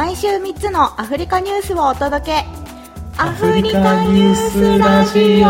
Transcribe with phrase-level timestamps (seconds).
[0.00, 2.46] 毎週3つのアフリカニュースをお届け。
[3.18, 5.46] アフリカニュースラジオ。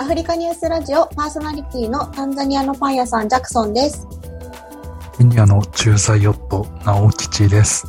[0.00, 4.08] アフリカニュースラジオパーソナリティのタンザニアのパン屋さんジャクソンです。
[5.18, 7.86] ケニアの駐在ヨット直吉です。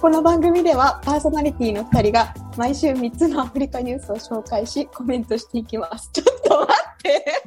[0.00, 6.10] この番組ではパーソナリティの2人が毎週3つのアフリカニュースを紹介しコメントしていきます。
[6.12, 7.44] ちょっと待って。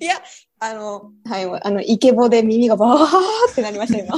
[0.00, 0.14] いや
[0.64, 4.16] あの、はい、あの、イケボで耳がバーってなりました、今。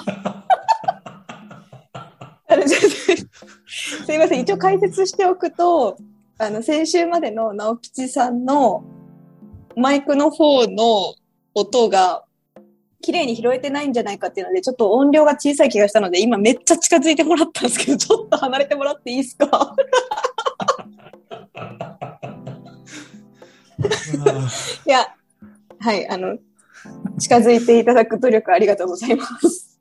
[3.67, 5.97] すいません、一応解説しておくと、
[6.37, 8.84] あの、先週までの直吉さんの
[9.75, 11.15] マイクの方の
[11.55, 12.25] 音が
[13.01, 19.75] 綺麗に拾えてないんじゃないかっていうので、ちょっと音量が小さい気がしたので、今めっちゃ近づいてもらったんですけど、ちょっと離れてもらっていいですか？
[24.87, 25.06] いや、
[25.84, 26.38] はい、あの、
[27.19, 29.78] 近づいていただく努力ありがとうございます。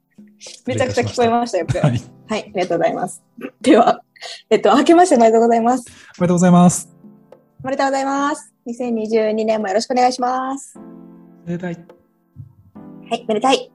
[0.68, 3.24] めちゃくちゃ聞こえましたよ、はい、はい、ありがとうございます。
[3.62, 4.04] では、
[4.50, 5.86] えっと、明けましておめでとうございます。
[6.20, 6.90] おめでとうございます。
[7.64, 8.54] おめでとうございます。
[8.68, 10.78] 2022年もよろしくお願いします。
[11.46, 11.86] めでたい。
[13.10, 13.72] はい、めでたい。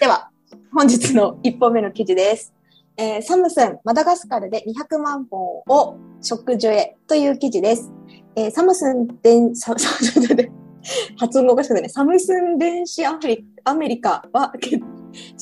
[0.00, 0.28] では、
[0.74, 2.52] 本日の1本目の記事です。
[2.98, 7.90] えー、サムスン、マダガスカルで200万本を植樹へという記事です。
[8.36, 9.74] えー、サムスン電、サ、
[11.16, 14.80] 発音がおかしくてね、サムスン電子アフリアメリカは、 ちょっ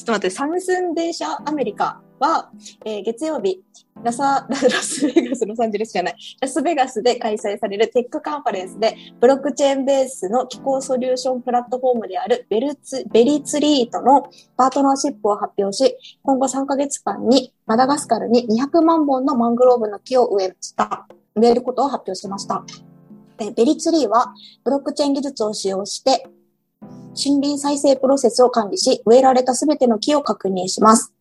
[0.04, 2.50] と待って、サムスン電子アメリカは、
[2.84, 3.62] えー、月曜日、
[4.02, 21.08] ラサ、 ラスベガス、ロサンゼルスじゃない、ラスベガスで開催されるテックカンファレンスで、ブロックチェーンベースの気候ソリューションプラットフォームであるベルツ、ベリツリートのパートナーシップを発表し、今後3ヶ月間にマダガスカルに200万本のマングローブの木を植えました。
[21.34, 22.64] 植えることを発表しました。
[23.39, 26.27] で、ベリツリーはブロックチェーン技術を使用して、
[27.17, 31.12] 森林再生プロセスを管理し、植えられたすべての木を確認します。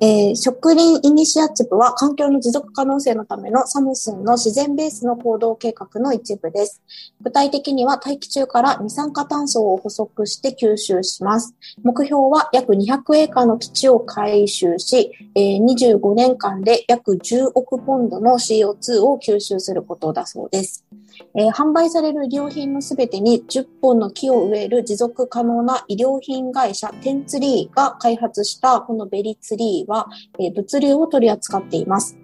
[0.00, 6.80] えー、植林イニシアチブは環境の持続可能性のためのサムスンの自然ベースの行動計画の一部です。
[7.20, 11.52] 具体的には大気中から二酸化炭素を捕捉して吸収します。
[11.82, 20.84] 目標は約200エーカーの基地を回収し、えー、25年間で約10億ポンドの CO2 を吸収することだそうです。
[21.34, 30.08] えー、販売される衣料品のすべてに10本の木を植える持続可能な衣料品会社テンツリーが開発したこのベリツリーは、
[30.38, 32.16] えー、物流を取り扱っています。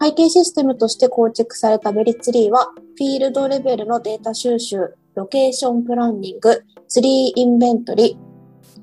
[0.00, 8.18] 背景システムとして構築されたベリツリーは、フィールドレベルのデータ収集、ロケーションプランニング、ツリーインベントリ、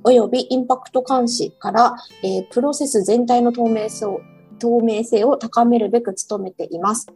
[0.04, 4.22] およびインパクト監視から、えー、プロセス全体の透明性を
[4.60, 7.08] 透明性を高めるべく努めています。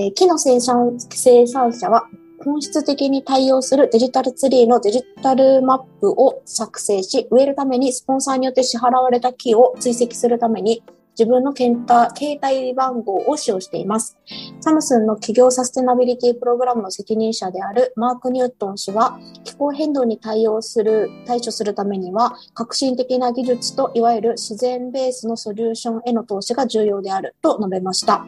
[0.00, 2.08] えー、木の生産生産者は
[2.42, 10.82] 本質的に対応するデジタルツリーのデジタルマップを作成し、植えるためにスポンサーによって支払われた木を追跡するために
[11.18, 11.76] 自分の携
[12.42, 14.16] 帯番号を使用しています。
[14.60, 28.24] サムスンの企業サステナビリティプログラムの責任者であるマーク・ニュートン氏は、気候変動に対応する、対処するためには、革新的な技術といわゆる自然ベースのソリューションへの投資が重要であると述べました。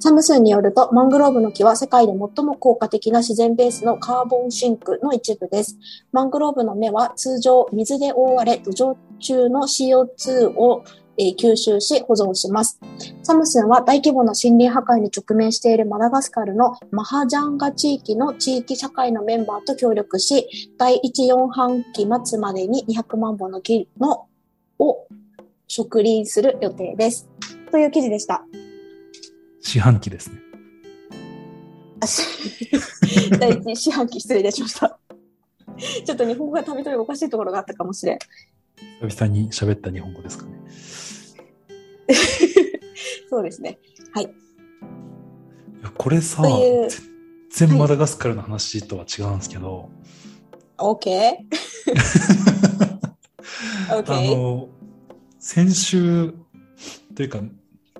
[0.00, 5.76] サムスンによると、マングローブの木は世界で最も効果的な自然ベースのカーボンシンクの一部です。
[6.12, 10.84] マングローブの芽は通常水で覆われ、土壌中の CO2 を
[11.18, 12.78] 吸収し保存します。
[13.24, 24.26] サムスンは大規模な森林破壊に直面しているマダガスカルのマハジャンガ地域の地域社会のメンバーと協力し、第1、4半期末までに200万本の木の
[24.78, 25.08] を
[25.66, 27.28] 植林する予定です。
[27.72, 28.44] という記事でした。
[29.60, 30.40] 四半期ですね。
[33.38, 34.98] 第一四半期失礼いたしました。
[36.04, 38.18] ちょっと日本語がたびたびおかしいところがあったかもしれん。
[39.08, 40.58] 久々に喋った日本語ですかね。
[43.28, 43.78] そうですね。
[44.14, 44.24] はい。
[44.24, 44.28] い
[45.82, 46.42] やこれさ、
[47.50, 49.90] 全然マダガスカルの話とは違うんですけど。
[50.78, 51.36] OK?
[53.90, 54.12] OK?
[54.12, 54.68] あの、
[55.38, 56.34] 先週
[57.14, 57.40] というか、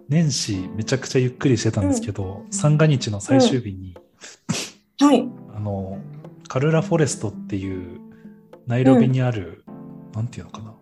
[0.09, 3.95] 年始めちゃくちゃゆっくりしてたんですけど、うん、三が日の最終日に、
[5.01, 5.29] うん、はい。
[5.55, 5.99] あの、
[6.49, 8.01] カルラフォレストっていう
[8.67, 10.75] ナイロビにある、うん、なんていうのかな、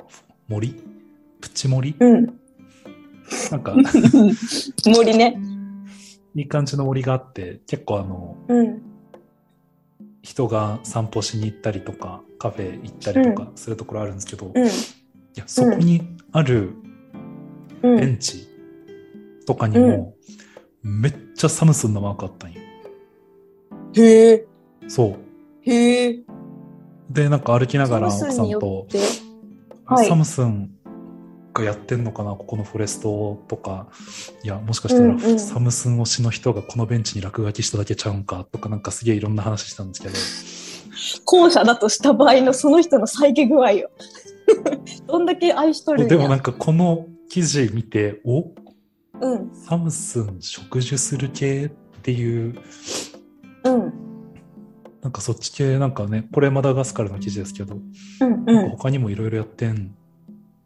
[0.49, 0.81] 森？
[1.41, 1.97] プチ森？
[1.99, 2.27] うん。
[3.51, 3.75] なんか
[4.87, 5.39] 森ね。
[6.37, 8.83] いい感じの森があって、結構あの、うん、
[10.23, 14.69] 人が散歩しに行ったりとか、カフェ行ったりとかするところあるんですけど、うん、い
[15.35, 16.03] やそこに
[16.33, 16.75] ある
[17.83, 18.47] ベンチ
[19.47, 20.15] とかにも、
[20.83, 22.61] めっちゃサムスンのマークあったんよ。
[23.95, 24.47] へえ。
[24.89, 25.17] そう。
[25.63, 26.21] へえ。
[27.11, 28.87] で、なんか歩きながら奥さんと
[30.07, 30.71] サムスン
[31.55, 33.89] がやってんのかな、ここのフォレストとか、
[34.43, 40.15] いや、もしかしたら、うんうんサムスン推しの人がこのベンチに落書きしただけちゃうんかとか、なんかすげえいろんな話したんですけど、
[41.25, 43.91] 後者だとした場合のその人の再起具合よ。
[45.07, 46.07] どんだけ愛しとる。
[46.07, 48.51] でもなんかこの記事見て、お？
[49.21, 51.69] うん、サムスン植樹する系っ
[52.03, 52.55] ていう、
[53.65, 53.93] うん、
[55.07, 57.77] なんかそっち系なんかね、これマダガスカルの記事ですけど、
[58.21, 58.45] うん、うん。
[58.45, 59.95] なんか他にもいろいろやってん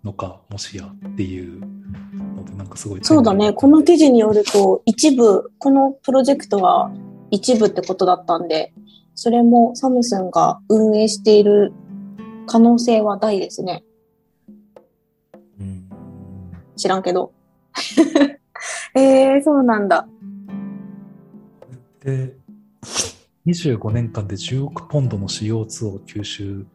[0.03, 3.01] のか、もしやっていうので、なんかすごい。
[3.03, 3.53] そうだね。
[3.53, 6.91] この記事によると、一部、このプロジェクトは
[7.31, 8.73] 一部ってことだったんで、
[9.15, 11.75] それもサムスンが運営している
[12.47, 13.85] 可能性は大ですね。
[15.61, 15.89] うん
[16.77, 17.33] 知らんけど。
[18.95, 20.07] えー、そうなんだ。
[22.05, 22.37] で、
[23.47, 26.67] 25年間で10億ポンドの CO2 を吸収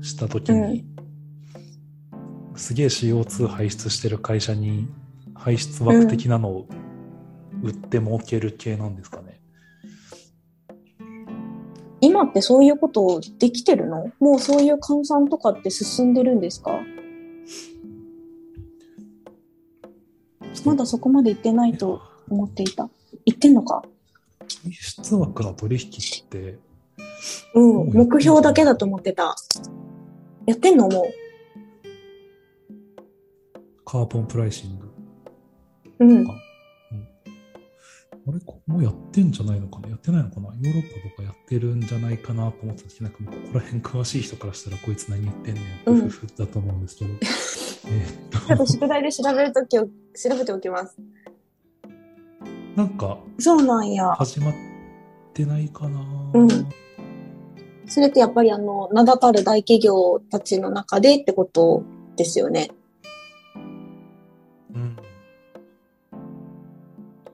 [0.00, 0.84] したときに、
[2.56, 4.88] すげえ CO2 排出してる会社に
[5.34, 6.66] 排出枠的なのを
[7.62, 9.40] 売って儲ける系なんですかね。
[12.02, 14.10] 今ってそういうことできてるの？
[14.20, 16.80] もうそういう換算とかって進んでるんですか？
[20.64, 22.88] まだそこまで行ってないと思っていた。
[23.24, 23.82] 行ってんのか？
[24.62, 26.58] 排出枠の取引って、
[27.54, 29.36] うん、目標だけだと思ってた。
[30.46, 31.06] やってんのも
[33.84, 34.90] カーボンプライシング。
[36.00, 36.04] う。
[36.04, 36.26] うん。
[36.28, 36.32] あ
[38.32, 38.40] れ？
[38.44, 39.88] こもうやってんじゃないのかな？
[39.88, 40.48] やってないのかな？
[40.48, 47.10] ヨーロッパとかやってるんじゃないかなと思ってたんですけど、なんかもうここら辺詳しい人からしたらこいつ何言ってんねん、うんふふふだと思うんですけど。
[47.82, 49.90] ちょっと宿題で調べるときを調
[50.38, 50.96] べておきます。
[50.96, 51.02] と、
[52.76, 54.10] なんかそうなんや。
[54.12, 54.54] 始まっ
[55.32, 56.00] てないかな、
[56.34, 56.48] うん
[57.90, 61.82] それってやっぱりあの、名だたる大企業たちの中でってこと
[62.14, 62.70] ですよね。
[64.72, 64.96] うん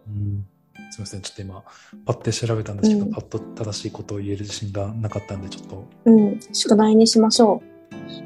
[0.08, 0.46] うん
[0.90, 1.62] すみません、ちょっと今、
[2.06, 7.75] パッて調べたんですけど、うんパッと正しいことを言える自信がなかったんで、ちょっと、うん、宿題にしましょう。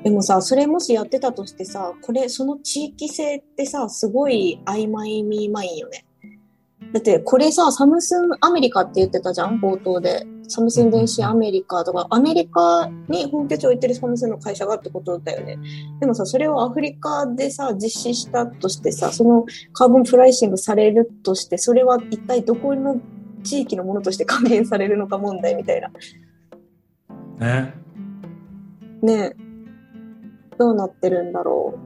[0.03, 6.07] でもさ、それもしやってたとしてさ、これ、その地域性ってさ、すごい曖昧みまいんよね。
[6.93, 10.27] だって、これさ、サムスンアメリカって言ってたじゃん、冒頭で。
[10.49, 15.59] サムスン電子アメリカとか、アメリカに本拠地を置いてるサムスンの会社がってことだよね。
[16.01, 23.01] でもさ、それをアフリカでさ、実施したとしてさ、そのカーボンプライシングされるとして、それは一体どこの
[23.45, 25.91] 地域のものとして 還元されるのか問題みたいな。
[27.39, 27.75] ね。
[29.03, 29.50] ねえ。
[30.61, 31.79] どうなってるんだろ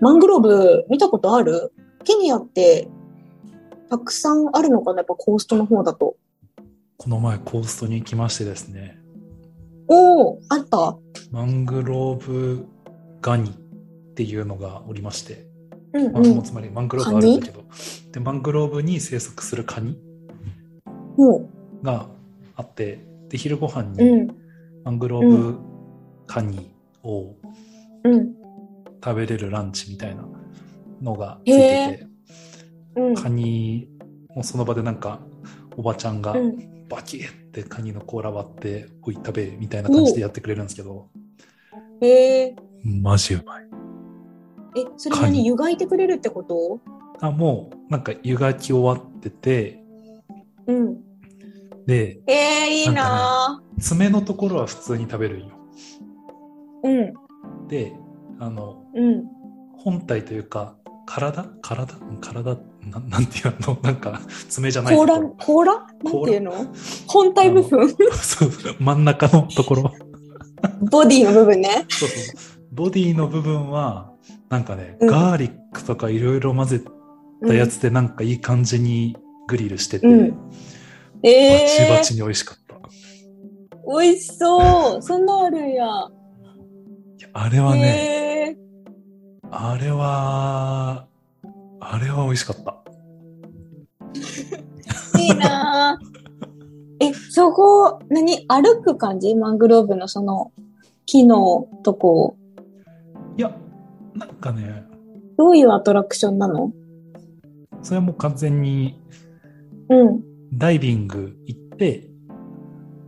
[0.00, 0.04] う。
[0.04, 1.72] マングローブ見たことある？
[2.04, 2.88] ケニアって
[3.90, 4.98] たくさんあるのかな？
[4.98, 6.14] やっぱコーストの方だと。
[6.96, 8.96] この前、コーストに行きましてですね、
[9.88, 10.96] おおあった
[11.32, 12.64] マングローブ
[13.20, 13.52] ガニっ
[14.14, 15.48] ていうのがおりまして、
[15.92, 16.42] まあ、うんうん。
[16.44, 17.64] つまりマングローブあるんだけど、
[18.12, 19.98] で、マングローブに生息するカニ
[21.16, 21.50] も
[21.82, 22.06] が
[22.54, 24.28] あって、で、昼ご飯にん。
[24.84, 25.58] マングローブ
[26.28, 26.72] カニ
[27.04, 27.36] を
[28.04, 28.34] うん。
[29.04, 30.26] 食べれるランチみたいな
[31.02, 32.06] のがついてへて、
[32.96, 33.14] うん。
[33.14, 33.88] カニ
[34.34, 35.20] をその場でなんか、
[35.76, 36.88] おばちゃんがうん。
[36.88, 41.08] バキッってカニの甲羅割って、おい食べみたいな感じでやってくれるんですけど、
[42.00, 42.56] へえ。
[42.84, 43.64] マジうまい。
[44.76, 45.46] え、それ何？
[45.46, 46.80] 湯がいてくれるってこと？
[47.20, 49.82] あ、もう、なんか湯がき終わってて、
[50.66, 51.00] うん。
[51.86, 55.58] で、えー、いいな爪のところは普通に食べるんよ。
[56.84, 57.68] ーうん。
[57.68, 57.92] で、
[58.38, 59.24] あの、うん。
[59.76, 60.76] 本体というか、
[61.06, 61.44] 体？
[61.62, 61.94] 体？
[62.00, 62.56] うん体？
[62.90, 63.78] ななんていうの？
[63.82, 65.36] なんか、爪じゃないところ。
[65.40, 65.72] 甲羅？
[65.74, 66.52] なんていうの？
[67.06, 67.88] 本体部分？
[68.12, 69.92] そう、真ん中のところ。
[70.90, 71.84] ボディの部分ね。
[71.88, 72.64] そうそう。
[72.72, 74.12] ボディの部分は、
[74.48, 76.80] なんかね、うんガーリックとかいろいろ混ぜ
[77.46, 80.38] たやつでなんかいい感じにグリルしてて、うん
[81.22, 82.76] えバチー、バチに美味しかった。
[84.00, 85.02] 美味しそう。
[85.02, 85.86] そんなあるんや。
[87.36, 88.56] あれはね、へ
[89.50, 91.06] あれは、
[91.80, 92.76] あれは美味しかった。
[95.18, 99.34] ー いいなーえ、そこ、何歩く感じ？
[99.34, 100.52] マングローブのその
[101.06, 102.36] 木のとこ。
[103.36, 103.56] いや、
[104.14, 104.84] なんかね、
[105.36, 106.72] どういうアトラクションなの？
[107.82, 109.02] それはもう完全に
[109.88, 110.22] うん。
[110.52, 112.08] ダイビング行って、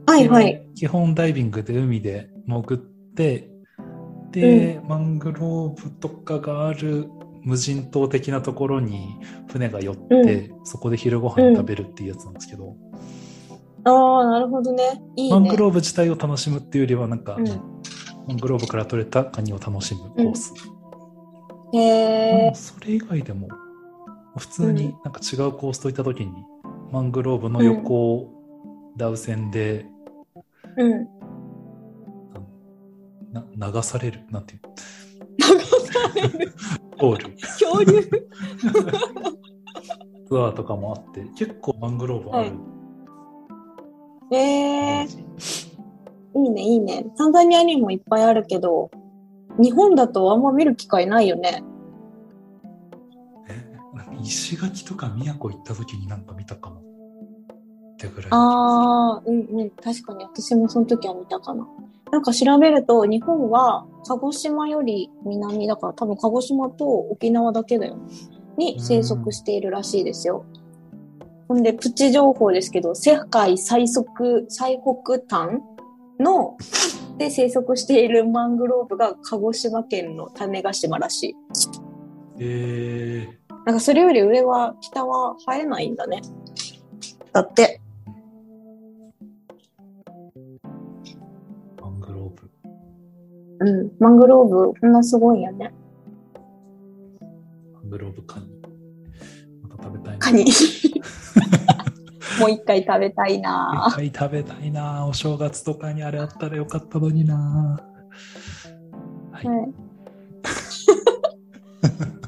[0.07, 0.67] はいはい。
[0.75, 2.79] 基本ダイビングで海で潜っ
[3.15, 3.56] て、
[4.41, 7.09] で、マングローブとかがある
[7.43, 9.19] 無人島的なところに
[9.51, 12.77] 船が寄って、そこで昼ご飯食べるっていうやつなんですけど、
[13.85, 15.01] ああ、なるほどね。
[15.15, 15.35] いいね。
[15.35, 17.47] マングローブ自体を楽しむっていうよりは、なんか、うん
[18.27, 20.53] マングローブから取れたカニを楽しむコース。
[21.73, 23.47] へでえもそれ以外でも、
[24.37, 26.33] 普通になんか違うコースといった時に、
[26.91, 28.33] マングローブの横を
[28.97, 29.87] ダウ線で
[30.77, 31.16] うん。
[33.33, 34.61] な流される、なんていう
[35.39, 36.55] 流される。
[36.99, 38.03] ポール、恐竜。
[40.29, 42.53] ツアーとかもあって、結構マングローブある。
[44.33, 45.07] ええ
[46.35, 47.07] いいね、いいね。
[47.17, 48.91] タンザニアにもいっぱいあるけど、
[49.59, 51.63] 日本だとあんま見る機会ないよね。
[54.23, 56.81] 石垣とか宮古行った時になんか見たかも。
[56.81, 58.31] ってぐらい。
[58.33, 59.71] ああ、うんうん。
[59.71, 61.67] 確かに私もその時は見たかな。
[62.13, 67.99] なんか調べると、日本は鹿児島より南だから、多分鹿児島と沖縄だけだよ。
[68.57, 70.45] に生息しているらしいですよ。
[71.49, 75.61] ほんで、プチ情報ですけど、世界最速、最北端
[76.19, 76.57] の、
[77.19, 81.37] で生息しているマングローブが鹿児島県の種子島らしい。
[82.39, 83.29] え
[83.65, 86.21] なんかそれより上は、北は生えないんだね。
[87.33, 87.81] だって。
[93.61, 93.93] うん。
[93.99, 95.75] マングローブ、こんなすごいんやね。
[97.75, 98.47] マングローブカニ。
[99.63, 100.19] また食べたいな。
[100.19, 100.45] カニ。
[102.41, 107.81] もう一回食べたいな一回食べたいなお正月とかにあれあったらよかったのにな
[109.33, 109.47] はい。
[109.47, 109.57] はい。
[109.57, 109.73] はい。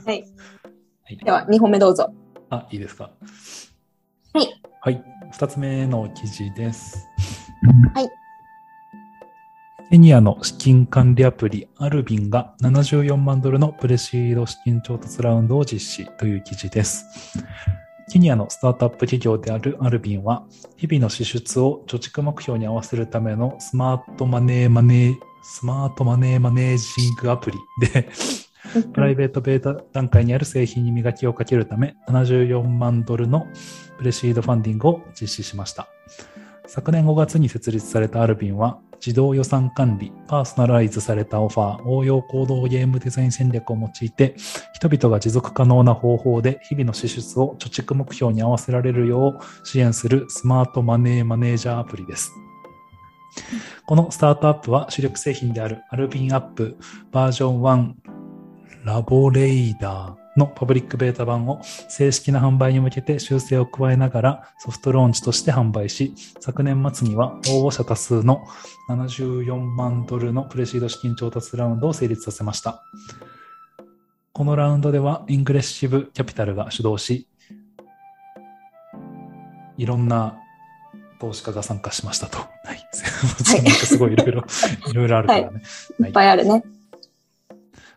[0.06, 0.25] はい
[1.25, 2.12] では、2本目どうぞ。
[2.50, 3.11] あ、いいですか。
[4.35, 4.62] はい。
[4.80, 5.02] はい。
[5.32, 7.06] 二つ目の記事です。
[7.94, 8.08] はい。
[9.90, 17.07] ケニアの資金管理アプリアルビンが74万ドルのプレシード資金調達ラウンドを実施という記事です。
[18.12, 20.45] ケニアのスタートアップ企業であるアルビンは、
[20.76, 28.11] 日々の支出を貯蓄目標に合わせるためのスマートマネーマネー、スマートマネーマネージングアプリで、
[28.92, 33.47] プライベートベータ段階にある製品に磨きをかけるため、74万ドルの
[33.97, 35.88] プレシードファンディングを実施しました。
[36.68, 44.37] 昨年5月に設立されたアルビンは、自動予算管理、パーソナライズされたオファー、応用行動ゲームデザイン戦略を用いて、
[44.75, 52.32] 人々が持続可能な方法で日々の支出を貯蓄目標に合わせられるよう支援するスマートマネーマネージャーアプリです。
[53.87, 56.76] このスタートアップは主力製品であるアルビンアップ
[57.10, 57.94] バージョン1
[58.84, 68.47] ラボレイダーのパブリックベータ版を正式な販売に向けて修正を加えながらソフトローンチとして販売し、昨年末には応募者多数の
[68.88, 72.83] 74万ドルのプレシード資金調達ラウンドを成立させました。
[74.33, 77.28] このラウンドではイングレッシブキャピタルが主導し、
[79.76, 80.38] いろんな
[81.21, 82.38] 投資家が参加しましたと。
[82.38, 82.88] はい。
[82.92, 84.45] すごいいろいろ、
[84.88, 85.62] いろいろあるからね。
[86.00, 86.62] いっぱいあるね。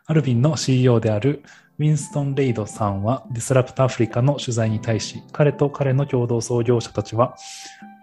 [0.06, 1.44] アルビンの CEO である
[1.82, 7.36] ウィンストン・レイドさんはディスラプトアフリカの取材に対し、彼と彼の共同創業者たちは、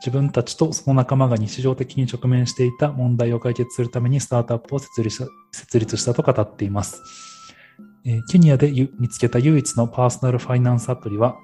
[0.00, 7.00] 自分たちとその仲間が日常的に直面していた問題を解決するためにスタートアップを設立した設立したと語っています。
[8.32, 11.36] ケニアで見つけた唯一のパーソナルファイナンスアプリは、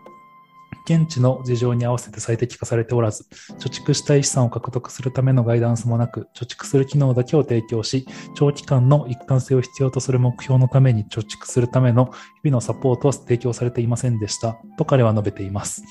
[0.85, 3.27] 現地の事情に合わせて最適化されておらず、
[3.59, 12.07] 貯蓄したい資産を獲得するためのガイダンスもなく、貯蓄する機能だけを提供し、長期間の一貫性を必要とする目標のために貯蓄するための
[12.43, 15.83] 日々のサポートは提供されていませんでした、と彼は述べています。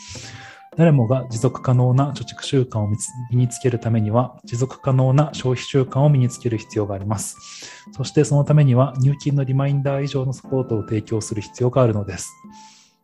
[0.75, 2.88] 誰もが持続可能な貯蓄習慣を
[3.29, 7.38] 身につけるためには、持続可能な消費習慣を身につける必要があります。
[7.93, 12.31] そしてそのためには、入金のリマインダー以上のサポートを提供する必要があるのです。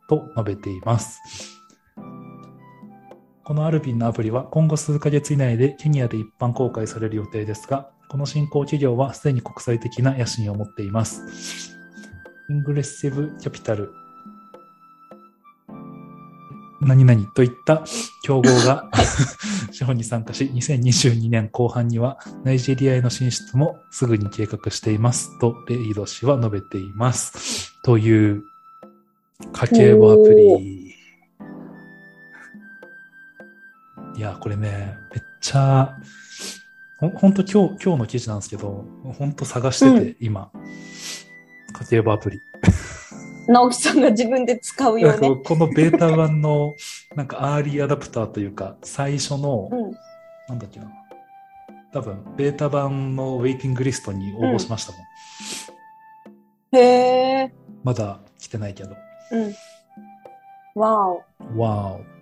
[0.07, 1.58] と述べています。
[3.49, 11.75] このアルビンのアプリは今後数ヶ月以内でケニアで一般公開される予定ですが、この新興企業はすでに国際的な野心を持っています。
[12.47, 13.91] イングレッシブキャピタル、
[16.79, 17.83] 何々といった
[18.21, 18.87] 競合が
[19.73, 27.73] 資本に参加し、2022年後半にはナイジェリアへの進出もすぐに計画していますと、レイド氏は述べています。
[27.81, 28.43] という
[29.53, 30.78] 家計簿アプリ。
[34.19, 35.97] いや、これね、めっちゃ、
[36.97, 38.83] ほほんと今日、今日の記事なんですけど、
[39.17, 40.51] ほんと探してて、今。
[41.71, 42.41] 家計簿アプリ。
[43.47, 45.37] 直樹さんが自分で使うよね。
[45.45, 46.75] このベータ版の、
[47.15, 49.91] なんかアーリーアダプターというか、最初の、うん。
[50.49, 50.91] なんだっけな。
[51.93, 55.01] 多分、ベータ版のウェイティングリストに応募しましたもん。
[56.77, 56.81] へ
[57.45, 57.53] え。
[57.85, 58.97] まだ来てないけど。
[59.31, 59.55] うん。
[60.75, 61.23] わお。
[61.55, 62.18] わーお。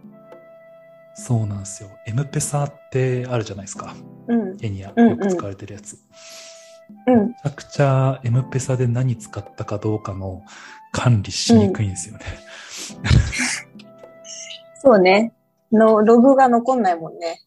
[1.20, 1.90] そうなんですよ。
[2.06, 3.96] エムペサってあるじゃないですか。
[4.28, 4.58] うん。
[4.58, 5.98] ケニア、うんうんよく使われてるやつ。
[7.08, 7.28] うん。
[7.30, 10.44] めちゃくちゃエムペサで何使ったかどうかの
[10.92, 12.26] 管理しにくいんですよね。
[14.84, 15.34] そうね。
[15.72, 17.42] の、ログが残んないもんね。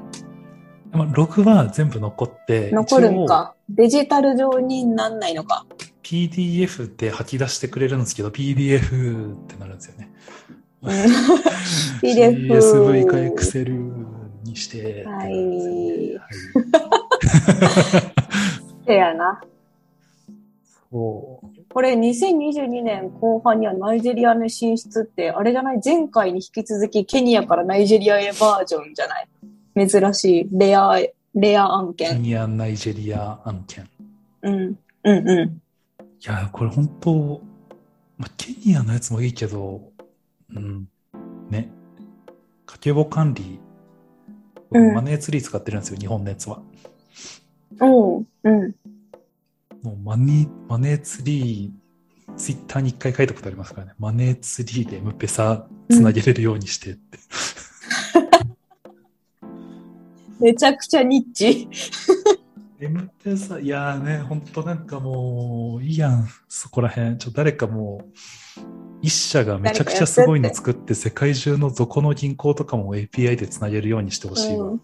[0.90, 3.54] まあ、ログは全部残って、残るんか。
[3.68, 5.64] デジタル上になんないのか。
[6.02, 10.12] PDF で吐き出してくれるんですけど、PDF ってなるんですよね。
[12.02, 13.92] CSV か Excel
[14.44, 15.04] にして。
[15.04, 15.32] はい
[16.16, 16.30] はい
[18.86, 19.40] せやな。
[20.90, 21.46] そう。
[21.72, 25.80] これ2022年後半にはナイジェリアの進出って、あれじゃない？
[25.84, 29.20] 前回に引き続きケニアからナイジェリアへバージョンじゃな
[29.84, 29.88] い？
[29.88, 30.98] 珍しい、レア、
[31.34, 32.22] レア案ケ件。
[32.22, 33.88] ニア、ナイジェリア案件。
[34.42, 34.54] うん。
[35.04, 35.60] うんう
[36.22, 37.40] いや、これ本当、
[38.18, 39.89] まあ、ケニアのやつもいいけど、
[40.54, 40.88] うん。
[41.50, 41.70] ね。
[42.66, 43.60] 家計簿管理、
[44.70, 46.58] 僕うんマネーツリー使ってるんですよ、日本のやつは。
[46.58, 46.64] ん。
[47.80, 48.26] おう。
[48.44, 48.74] うん。
[49.82, 53.94] もうマネー、マネーツリー、ツイッターに一回書いたことありますからね。
[53.98, 57.18] マネーツリーでムペサつなげれるようにしてって。
[60.40, 61.68] めちゃくちゃニッチ。
[62.80, 67.18] エムペサ、いやーね、ほんとなんかもう、いいやん、そこら辺。
[67.18, 68.12] ちょ、誰かもう、
[69.02, 74.66] 一社がめちゃくちゃすごいの作って、世界中のどこの銀行とかも API でつなげるようにしてほしいわ。
[74.66, 74.82] うん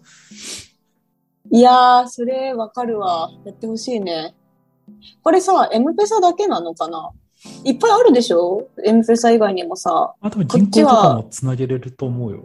[1.49, 3.31] いやー、それわかるわ。
[3.45, 4.35] やってほしいね。
[5.23, 7.11] これさ、エムペサだけなのかな？
[7.63, 8.67] いっぱいあるでしょ？
[8.83, 10.13] エムペサ以外にもさ。
[10.19, 12.43] あ、でも銀行とかもつなげれると思うよ。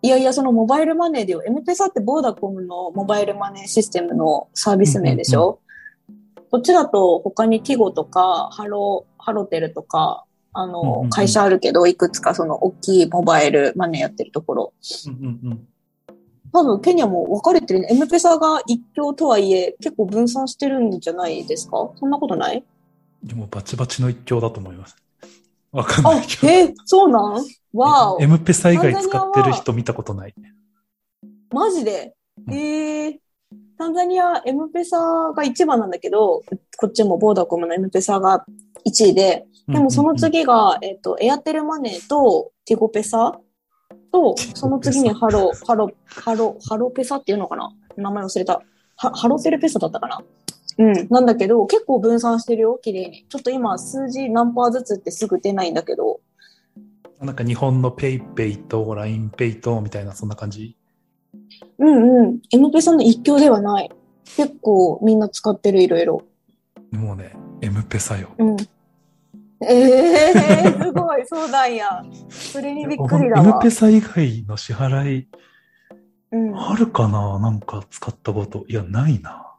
[0.00, 1.42] いやいや、そのモバイルマネーでよ。
[1.44, 5.58] エムペサってボーダコムのモバイルマネーシステムのサービス名でしょ、
[6.52, 14.72] こっちだと他にティゴとか、ハロ、ハロテルとか、あの、うんうんうん会社あるけど、いくつかその大きいモバイルマネーやってるところ。
[15.06, 15.68] うんうんうん。
[16.52, 17.88] 多分ケニアも分かれてるね。
[17.90, 21.90] エムペサが一強とはいえ、結構分散してるんじゃないですか？
[21.98, 22.62] そんなことない？
[23.22, 24.96] でもバチバチの一強だと思います。
[25.72, 26.52] わかんなあい、けど。
[26.52, 27.44] えーそうなん？
[27.72, 28.26] わおエ。
[28.26, 30.34] ムペサ以外使ってる人見たことない。
[31.50, 32.14] マジで？
[32.46, 33.18] うんえー、
[33.78, 36.42] タンザニア、エムペサが一番なんだけど、
[36.78, 38.44] こっちもボーダコムのエムペサが
[38.86, 43.38] 1位で、でもその次が、えっ、と、エアテルマネーとティゴペサ
[44.10, 47.72] と、その次にハロ、ハロ、ハロ、ハロペサっていうのかな？
[47.96, 48.62] 名前忘れた。
[48.96, 50.22] はハロテルペサだったかな？
[50.78, 51.08] うん。
[51.10, 53.26] なんだけど、結構分散してるよ、綺麗に。
[53.28, 56.20] ちょっと今、数字何パーずつってすぐ出ないんだけど、
[57.20, 60.76] なんか日本のペイペイと LINE ペイとみたいなそんな感じ？
[61.78, 62.40] うんうん。
[62.50, 63.90] エムペサの一強ではない。
[64.36, 66.22] 結構みんな使ってる、いろいろ。
[66.90, 68.28] もうね、エムペサよ。
[68.38, 68.56] うん。
[69.64, 72.04] ええー、すごい、そうなんや。
[72.28, 73.70] それにびっくりだわエムペ。
[73.70, 75.28] サ以外の支払い
[76.32, 76.58] うん。
[76.58, 77.38] あるかな？
[77.38, 78.64] なんか使ったこと。
[78.66, 79.54] いや、ないな。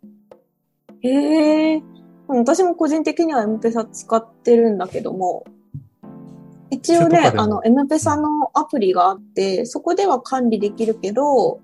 [1.02, 1.82] へえ。
[2.28, 5.46] 私も個人的には M ペサ使ってるんだけども、
[6.70, 11.62] 一応ね、あの、M ペサのアプリがあって、そこでは管理できるけど、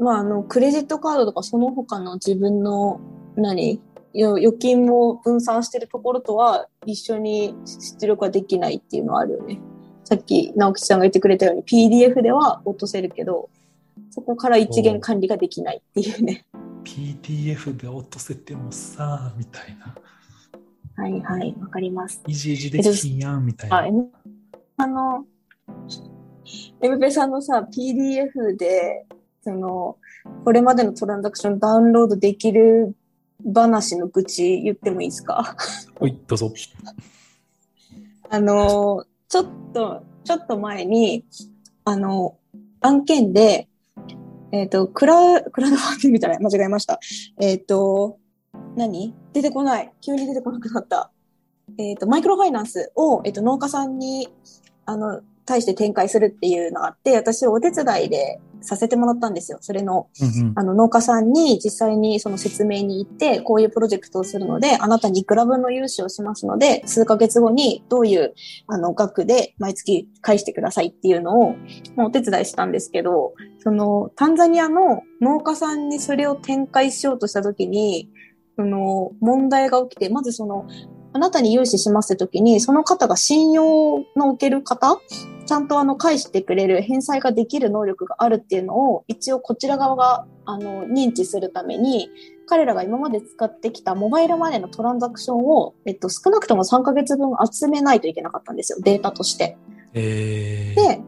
[0.00, 3.00] まあ、あの、クレジットカードとかその他の自分の、
[3.36, 3.74] 何？
[3.74, 3.80] よ
[4.14, 7.54] 預金も分散してるところとは一緒に
[7.98, 9.60] 出力はできないっていうのはあるよね。
[10.04, 13.50] さっき直吉さんが言ってくれたように PDF では落とせるけど、
[14.10, 16.46] そこから一元管理ができないっていうね。
[16.84, 19.94] PDF で落とせてもさ、みたいな。
[20.96, 22.22] はいはい、わかります。
[22.26, 24.04] いじいじできひんやん、みたいあ、な。
[24.78, 25.26] あの、
[26.80, 29.06] M ペさんのさ、PDF で、
[29.42, 29.96] その、
[30.44, 32.96] これまでのトランザクションダウンロードできる
[33.44, 35.56] 話の愚痴言ってもいいですか？
[36.00, 36.52] はい、どうぞ。
[38.30, 41.24] あの、ちょっと、ちょっと前に、
[41.84, 42.36] あの、
[42.80, 43.68] 案件で、
[44.52, 47.00] えっ、と、クラ、クラウドファンディングじゃない間違えました。
[47.40, 48.18] えっ、と、
[48.76, 49.14] 何？
[49.32, 49.92] 出てこない。
[50.00, 51.10] 急に出てこなくなった。
[51.78, 54.28] えっ、と、マイクロファイナンスを、えっ、と、農家さんに、
[54.84, 59.58] あの、対して展開するっていうのがあって、私お手伝いでさせてもらったんですよ。
[59.60, 60.52] それの、うんうん。
[60.56, 68.34] あの農家さんに実際にその説明に行って、こういうプロジェクトをするので、あなたにいくら分の融資をしますので、数ヶ月後にどういう
[68.66, 71.56] あの額で毎月返してくださいっていうのを
[71.96, 78.10] まあお手伝いしたんですけど、そのタンザニアの農家さんにそれを展開しようとしたときに、
[78.56, 80.66] その問題が起きて、まずその、
[81.18, 85.00] あなたに融資しますって時に、その方が信用のおける方
[85.46, 92.10] ちゃんとあの返してくれる返済ができる能力があるっていうのを一応こちら側があの認知するために
[92.46, 99.56] 彼らが今まで使ってきたモバイルマネーのトランザクションを、えっと、少なくとも3ヶ月分集めないといけなかったんですよデータとして。
[99.94, 101.00] えー、で、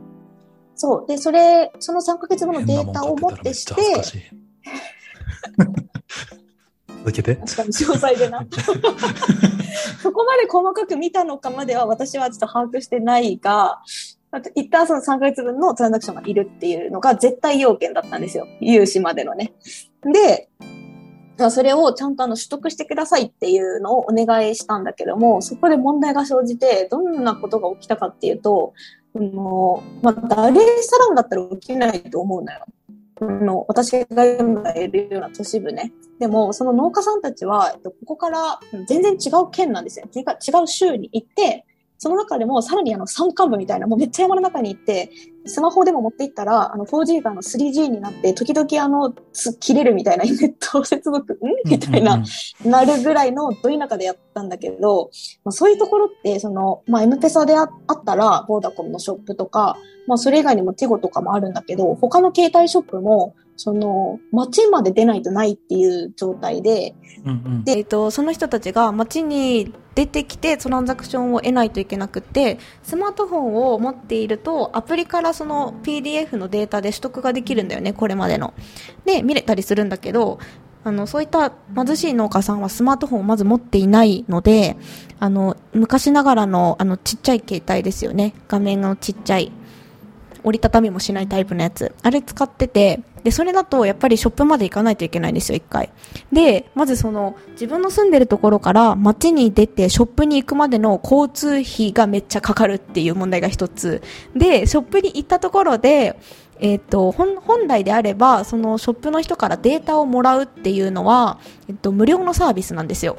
[0.74, 1.06] そう。
[1.06, 3.74] で、それ、その3ヶ月後のデータを持ってして、
[7.00, 7.36] 続けて。
[7.36, 8.46] 確かに詳細でな。
[10.02, 13.80] そこまで細かく見たのかまでは私はちょっと把握してないが、
[14.54, 18.46] 一旦その3ヶ月分のトランザクションがいるっていうのが絶対要件だったんですよ。
[18.60, 19.52] 融資までのね。
[20.02, 20.48] で、
[21.50, 28.74] それをちゃんとあの取得してくださいっていうのをお願いしたんだけども、そこで問題が生じて、どんなことが起きたかっていうと、
[29.14, 32.66] もう、まあ、ダレサランだったら起きないと思うのよ。
[33.20, 35.92] の私が今いるような都市部ね。
[36.20, 40.06] でも、その農家さんたちは、ここから全然違う県なんですよ。
[40.14, 40.22] 違
[40.62, 41.64] う州に行って、
[42.02, 45.10] その中でもさらにあの山間部みたいな、もうめっちゃ山の中に行って、
[45.44, 49.14] スマホでも持っていったら、あの 4G があの 3G になって、時々あの、
[49.60, 51.38] 切れるみたいな、ネット接続、ん？
[51.70, 52.22] みたいな、
[52.64, 55.10] なるぐらいのど田舎でやったんだけど、
[55.44, 57.68] まあ、そういうところって、その、まあ、M ペサであっ
[58.04, 66.94] たら、ボーダコムのショップとか、まあ、それ以外にもテゴとかもあるんだけど、他の携帯ショップも、その、街まで出ないとないっていう状態で、
[67.26, 78.54] うんうん、で、えっと、その人たちが街に出てきてトランザクションを得ないといけなくて、スマートフォンを持っていると、アプリからその PDF のデータで取得ができるんだよね、これまでの。
[79.04, 80.38] で、見れたりするんだけど、
[80.82, 84.78] あの、そういった貧しい農家さんはスマートフォンをまず持っていないので、
[85.18, 88.32] あの、昔ながらの、あの、ちっちゃい携帯ですよね。
[88.48, 89.52] 画面のちっちゃい。
[90.44, 91.94] 折りたたみもしないタイプのやつ。
[92.02, 95.90] あれ使ってて、で、それだとやっぱりショップまで行かないといけないんですよ、一回。
[96.32, 104.02] で、まずその、自分の住んでるところから街に出てショップに行くまでの交通費がめっちゃかかるっていう問題が一つ。
[104.34, 106.18] で、ショップに行ったところで、
[106.60, 113.16] えっ、と、本来であれば、そのショップの人からデータをもらうっていうのは、えっと、無料のサービスなんですよ。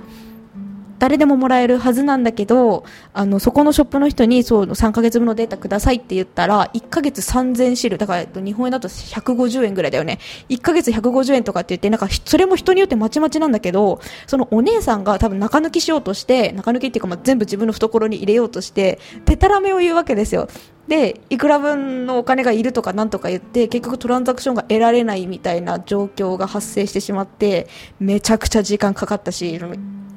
[1.02, 10.20] 誰でももらえるはずなんだけど、あの、そこのショップの人に、そう、3ヶ月分のデータくださいって言ったら、1ヶ月3000シル、だから、日本円だと150円ぐらいだよね。
[10.50, 20.50] 1ヶ月150円とかって言って、なんか、それも人によってまちまちなんだけど、そのお姉さんが多分中抜きしようとして、中抜きっていうか、まあ、全部自分の懐に入れようとして、てたらめを言うわけですよ。
[20.88, 27.68] で、いくら分のお金がいるとかなんとか言って、結局トランザクションが得られないみたいな状況が発生してしまって、
[28.00, 29.60] めちゃくちゃ時間かかったし、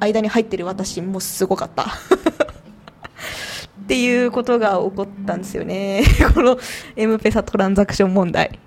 [0.05, 1.87] 間に入ってる私もすごかった。
[3.85, 6.03] っていうことが起こったんですよね。
[6.35, 6.59] この
[6.97, 8.59] M ペサトランザクション問題。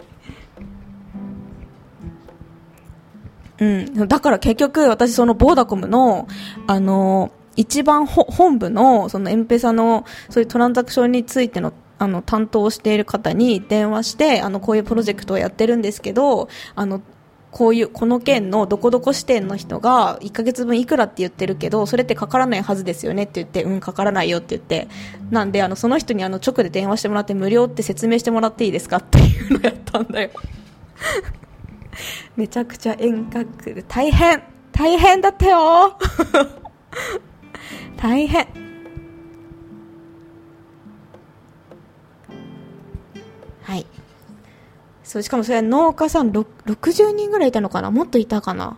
[3.59, 6.27] うん、だから結局私そのボーダコムの
[6.67, 17.01] あの一番本部のそのエンペサのそういうトランザクションについてのあの担当している方に電話してあのこういうプロジェクトをやってるんですけどあの
[17.57, 24.87] こういう、この県のどこどこ支店の人が1ヶ月分いくらって言ってるけど、それってかからないはずですよねって言って、うん、かからないよって言って、
[25.31, 30.29] なんで、あの、その人にあの、直で電話してもらって無料って説明してもらっていいですかっていうのやったんだよ。
[32.37, 34.43] めちゃくちゃ遠隔で、大変。
[34.71, 35.97] 大変だったよ。
[37.97, 38.47] 大変。
[43.63, 43.87] はい。
[45.07, 47.91] そう、しかもそれ農家さん60人ぐらいいたのかな？
[47.91, 48.77] もっといたかな？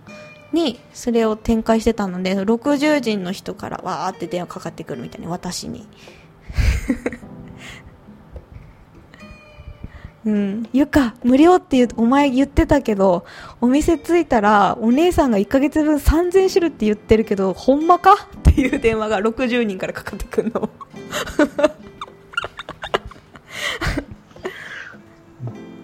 [0.53, 5.87] に、それを展開してたので、60人の人からわーって電話かかってくるみたいに、私に。
[10.25, 10.69] うん。
[10.71, 13.25] ゆか、無料って言う、お前言ってたけど、
[13.59, 18.13] お店着いたら、お姉さんが1ヶ月分3000種類って言ってるけど、ほんまか？
[18.13, 20.69] っていう電話が60人からかかってくるの。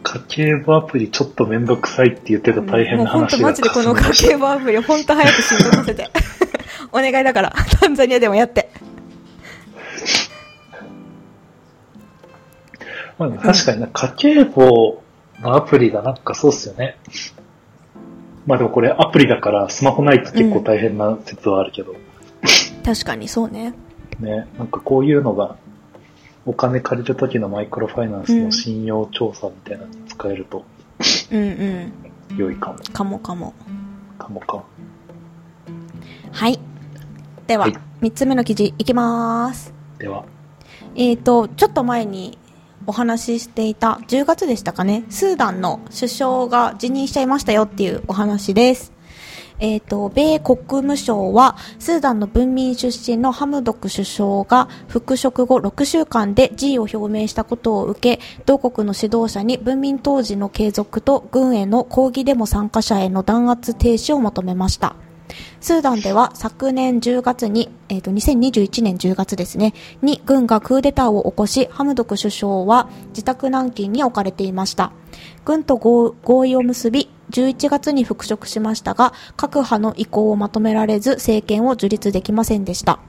[0.06, 6.10] 家計簿アプリちょっとめんどくさいって言ってた大変な話が、うん、マジでこの家計簿アプリ本当早く進行させて。
[6.94, 8.70] お願いだから、タンザニアでもやって。
[13.18, 15.02] まあ、確かにな、家計簿
[15.42, 16.98] のアプリがなんかそうっすよね。
[18.46, 21.94] まあでもこれアプリだからスマホないと結構大変な説はあるけど。
[21.94, 23.74] うん、確かにそうね。
[24.20, 25.58] ね、なんかこういうのが
[26.46, 30.64] お金借りる時のマイクロファイナンスの信用調査みたいなのに使えると、
[31.32, 32.38] うんうん。
[32.38, 32.80] 良いかも。
[32.80, 33.54] かもかも。
[34.18, 34.64] かもか。
[36.32, 36.60] はい。
[37.48, 39.74] では、はい、3つ目の記事いきます。
[39.98, 40.26] では。
[40.96, 42.38] えっ、ー、と、ちょっと前に
[42.88, 48.95] お話ししていた10月でしたかね、スーダンの首相が辞任しちゃいましたよっていうお話です。
[49.60, 64.96] えっ、ー、と、米国務省は、スーダンの文民出身のハムドク首相が復職後6週間で辞意を表明したことを受け、同国の指導者に文民当時の継続と軍への抗議デモ参加者への弾圧停止を求めました。
[65.60, 74.92] スーダンでは昨年10月に、えっ、ー、と、2021年10月ですね、に軍がクーデターを起こし、ハムドク首相は自宅軟禁に置かれていました。
[75.44, 83.00] 軍と合意を結び、11月に復職しましたが、各派の意向をまとめられず、政権を樹立できませんでした。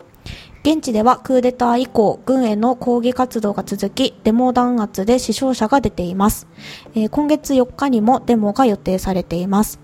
[0.63, 6.49] 現地ではクーデター以降、軍への抗議活動が続き、デモ弾圧で死傷者が出ています。
[6.95, 9.79] えー、今月4日にもデモが予定されています。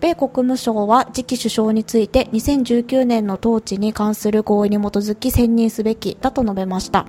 [0.00, 7.06] 米国務省は次期首相について2019年の統治に関する合意に基づき選任すべきだと述べました。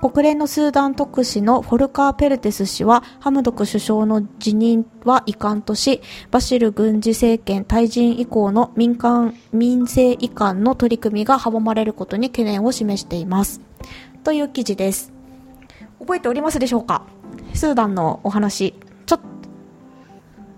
[0.00, 13.60] 国連のスーダン特使のフォルカー・ペルテス氏はハムドク首相の辞任は遺憾とし、バシル軍事政権退陣以降の民間、民政移管の取り組みが阻まれることに懸念を示しています。
[14.22, 15.12] という記事です。
[15.98, 17.06] 覚えておりますでしょうか？
[17.54, 18.74] スーダンのお話。
[19.06, 19.20] ちょっ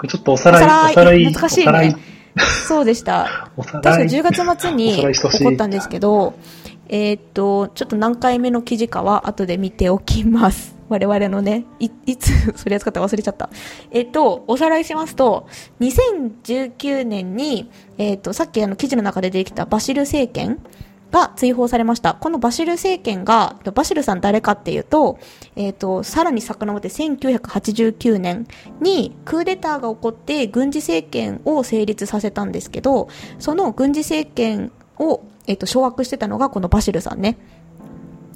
[0.01, 0.09] と。
[0.09, 1.97] ちょっとおさらい、おさらい、懐かしいね。
[2.69, 3.51] そうでした。
[3.57, 6.35] 確か10月末に起こったんですけど、
[6.89, 10.77] えー、っと、ちょっと何回目の記事かは後で見ておきます。
[10.89, 13.51] 我々のね、い、いつ、 それ扱った忘れちゃった。
[13.91, 15.47] えっと、おさらいしますと、
[15.81, 20.59] 2019年に、えっと、さっきあの記事の中で出てきたバシル政権
[21.11, 22.15] が追放されました。
[22.15, 25.19] このバシル政権が、バシルさん誰かっていうと、
[25.57, 28.47] えっ、と、さらに遡って1989年
[28.81, 37.39] にクーデターが起こって軍事政権を成立させたんですけど、その軍事政権をえっ、ー、と、掌握してたのがこのバシルさんね。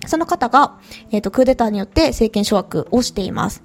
[0.07, 0.79] その方が、
[1.13, 3.63] えっ、ー、と、クーデターによって政権掌握をしています。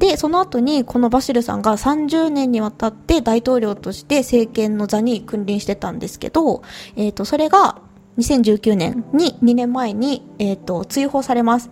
[0.00, 6.62] で、その後にこのバシルさんが30年にわたって大統領として政権の座に君臨してたんですけど、
[6.96, 7.80] えっ、ー、と、それが
[8.18, 11.70] 2019年に2年前に、えっ、ー、と、追放されます。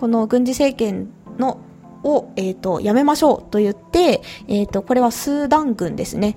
[0.00, 1.58] この軍事政権の
[2.02, 6.36] を、えっ、ー、と、やめましょうと言って、えっ、と、これはスーダン軍ですね。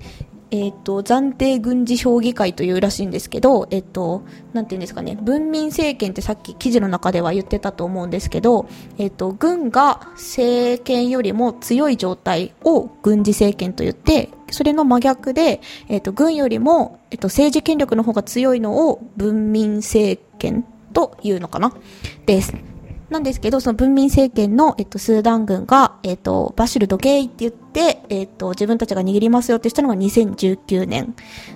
[0.52, 21.72] えっ、ー、と、暫定軍事評議会というらしいんですけど、えっ、ー、と、なんていうんですかね、文民政権ってさっき記事の中では言ってたと思うんですけど、えっ、ー、と、軍が政権よりも強い状態を軍事政権と言って、それの真逆で、えっ、と、軍よりも、えっ、と、政治権力の方が強いのを文民政権というのかな？
[22.26, 22.69] です。
[23.10, 31.14] なんですけど、その文民政権の、えっと、スーダン軍が、えっと、バシル・ドゲイって言って、えっと、自分たちが握りますよってしたのが2019年。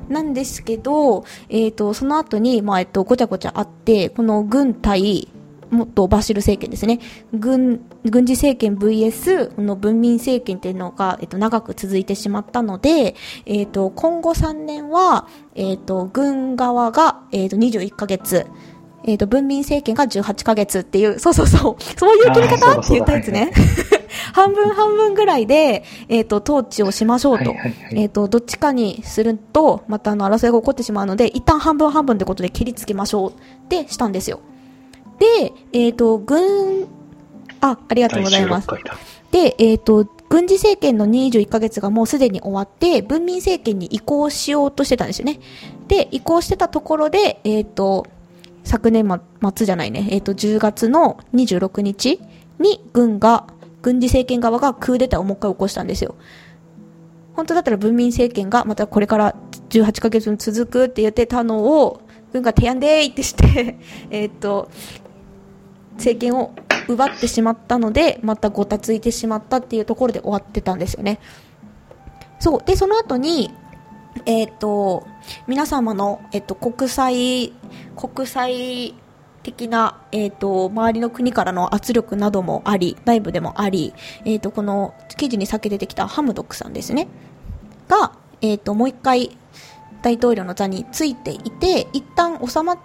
[0.08, 5.28] なんですけど、えっと、その後に、まあ、えっと、ごちゃごちゃあって、この軍対、
[5.70, 7.00] もっとバシル政権ですね。
[7.32, 13.14] 軍、軍事政権 VS この文民政権っていうのが、えっと、長く続いてしまったので、
[13.46, 18.46] えっと、今後3年は、えっと、軍側が、えっと、21ヶ月、
[19.06, 23.52] えっ、ー、と、文民政権が18ヶ月っていう、そうそうそう、そういう切り方って言ったやつね。
[24.32, 27.50] 半分半分ぐらいで、えっ、ー、と、統治をしましょうと。
[27.50, 33.34] はいはいはい、えっ、ー、と、どっちかにすると、またあの、争いが起こってしまうので、一旦半分半分ってことで切りつけましょうっ
[33.68, 34.40] てしたんですよ。
[35.18, 36.86] で、えっ、と、軍、
[37.60, 38.68] あ、ありがとうございます。
[39.30, 45.38] で、えっ、と、軍事政権の21ヶ月がもうすでに終わって、文民政権に移行しようとしてたんですよね。
[45.86, 48.06] で、移行してたところで、えっ、と、
[48.64, 49.06] 昨年
[49.54, 52.20] 末じゃないね、えっ、ー、と、10月の26日
[52.58, 53.46] に軍が、
[53.82, 56.16] 軍事政権側がクーデターをもう一回起こしたんですよ。
[57.34, 59.34] 本当だったら文民政権がまたこれから
[59.68, 62.00] 18ヶ月続くって言ってたのを、
[62.32, 63.76] 軍が提案でーってして
[64.10, 64.70] えっと、
[65.96, 66.52] 政権を
[66.88, 71.20] 奪ってしまったので、またごたついてしまったっていうところで終わってたんですよね。
[72.40, 72.62] そう。
[72.64, 73.50] で、その後に、
[74.26, 75.06] えっ、ー、と、
[75.46, 77.52] 皆様の、えっ、ー、と、国際、
[77.96, 78.94] 国際
[79.42, 87.08] 的な、えっ、ー、と、周りの国からの圧力などもあり、内部でもあり、えっ、と、この記事に先出てきたハムドックさんですね。
[87.88, 89.36] が、えっ、と、もう一回
[90.02, 92.78] 大統領の座についていて、一旦収まっ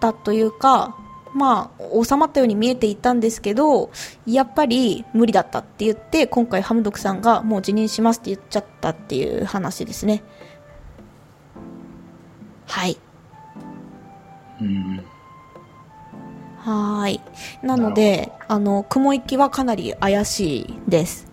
[0.00, 0.96] たというか、
[1.34, 3.90] まあ、収まったように見えていたんですけど、
[4.24, 10.22] やっぱり無理だったって言って、今回ハムドクさんがもう辞任しますって言っちゃったっていう話ですね。
[12.74, 12.96] はい。
[14.60, 15.04] うん。
[16.58, 17.20] はい。
[17.62, 21.28] なので、あの、雲行きはかなり怪しいです。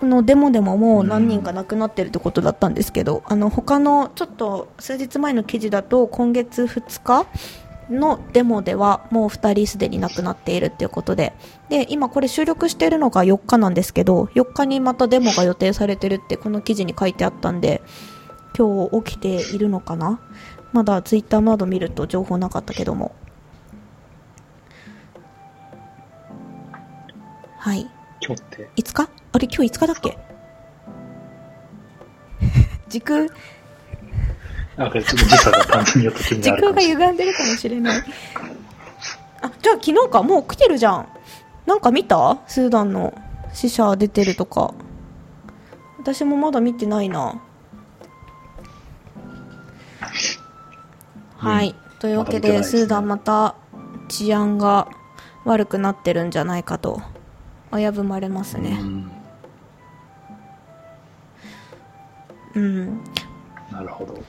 [0.00, 7.28] このデモでももう何人か亡くなってるってことだったんですけど、あの、他のちょっと数日前の記事だと今月2日
[7.90, 11.32] のデモではもう2人すでに亡くなっているっていうことで、
[11.68, 17.82] で、今これ収録しているのが4日なんですけど、4日にまたデモが予定されてるってこの記事に書いてあったんで、
[18.56, 20.20] 今日起きているのかな？
[20.72, 23.14] まだツイッターなど見ると情報なかったけども。
[27.58, 27.88] はい。
[28.20, 28.70] 今日って？
[28.76, 29.08] いつか？
[29.32, 30.18] あれ今日5日だっけ？
[32.88, 33.26] 時空、
[34.76, 36.80] なんか時差が単純によって時空が。
[36.80, 38.04] 歪んでるかもしれない。
[39.42, 41.08] あ、じゃあ昨日か、もう来てるじゃん。
[41.66, 42.38] なんか見た？
[42.46, 43.16] スーダンの
[43.52, 44.74] 死者出てるとか。
[45.98, 47.40] 私もまだ見てないな。
[51.38, 51.74] はい。
[51.98, 53.54] というわけで、スーダンまた
[54.08, 54.88] 治安が
[55.44, 57.00] 悪くなってるんじゃないかと
[57.72, 58.78] 危ぶまれますね。
[58.80, 59.10] うん
[62.54, 63.04] うん。
[63.70, 64.22] なるほど。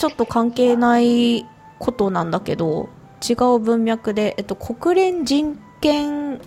[0.00, 1.44] ちょっと関係ない
[1.78, 2.88] ことなんだけど、
[3.22, 6.40] 違う文脈で、えっと、国連人権、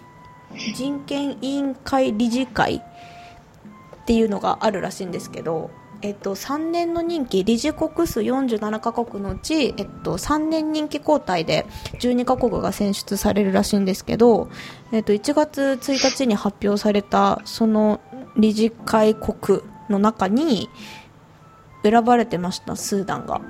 [0.74, 5.70] 人権委員会理事会っていうのがあるらしいんですけど、
[6.02, 11.68] えっと、3年の任期、理事国数47カ国のうち、えっと、3年任期交代で
[12.00, 14.50] 12カ国が選出されるらしいんですけど、
[14.92, 18.02] えっと、1月1日に発表された、その
[18.36, 20.70] 理事会国の中に、
[21.84, 23.42] 選ばれてました、スーダンが。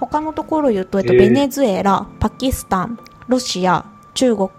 [0.00, 3.84] 他のところを言うと、えっと、えーベネズエラ、パキスタン、ロシア、
[4.14, 4.50] 中国、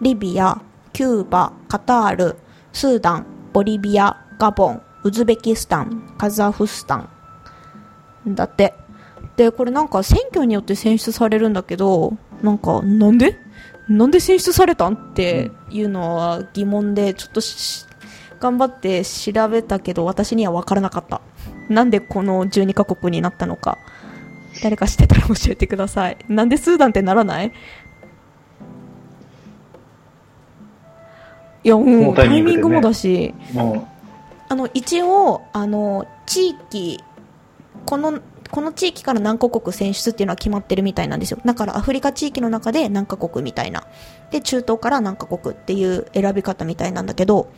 [0.00, 0.60] リビア、
[0.92, 2.36] キューバ、カタール、
[2.72, 7.08] スーダン、ボリビア、ガボン、ウズベキスタン、カザフスタン。
[8.28, 8.74] だって。
[9.36, 13.38] で、これなんか選挙によって選出されるんだけど、なんか、なんで？
[13.88, 14.94] なんで選出されたん？
[14.94, 17.86] っていうのは疑問で、ちょっとし
[18.40, 21.20] 頑張って調べたけど、私には分からなかった。
[21.68, 23.78] なんでこの12カ国になったのか。
[24.62, 26.18] 誰か知ってたら教えてください。
[26.28, 27.52] なんでスーダンってならない？
[31.62, 33.86] いや、ももううタイミンタイミングもだし、も
[34.48, 36.98] あの、一応、あの、地域、
[37.86, 38.18] この、
[38.50, 41.38] この地域から何カ国選出っていうのは決まってるみたいなんですよ。
[41.44, 43.86] だからアフリカ地域の中で何カ国みたいな。
[44.32, 47.52] で、中東から何カ国っていう選び方みたいなんだけど、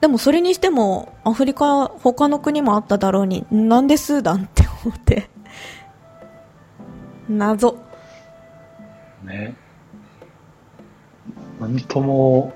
[0.00, 5.28] でもそれにしても、アフリカ、他の国もあっただろうに、なんでスーダンって思って。
[7.28, 7.76] 謎。
[9.24, 9.54] う、ね。
[11.60, 12.52] なんとも、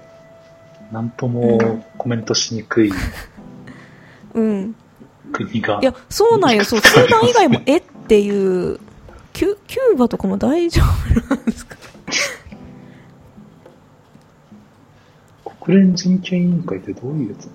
[0.93, 2.93] なんともコメントしにくい
[4.35, 4.75] うん。
[5.33, 5.79] 国が。
[5.81, 6.65] いや、そうなんよ。
[6.65, 8.29] そう、スーダン以外も、えってい
[8.75, 8.79] う、
[9.33, 11.77] キュ、キューバとかも大丈夫なんですか？
[15.71, 17.49] 国連人権委員会ってどういうやつ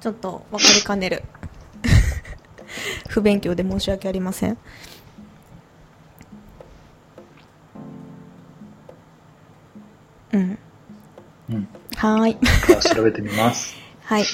[0.00, 1.22] ちょっと分かりかねる。
[3.06, 4.58] 不勉強で申し訳ありません。
[10.32, 10.58] うん。
[11.50, 11.68] うん。
[11.94, 12.36] はーい。
[12.92, 13.76] 調べてみます。
[14.02, 14.24] はい。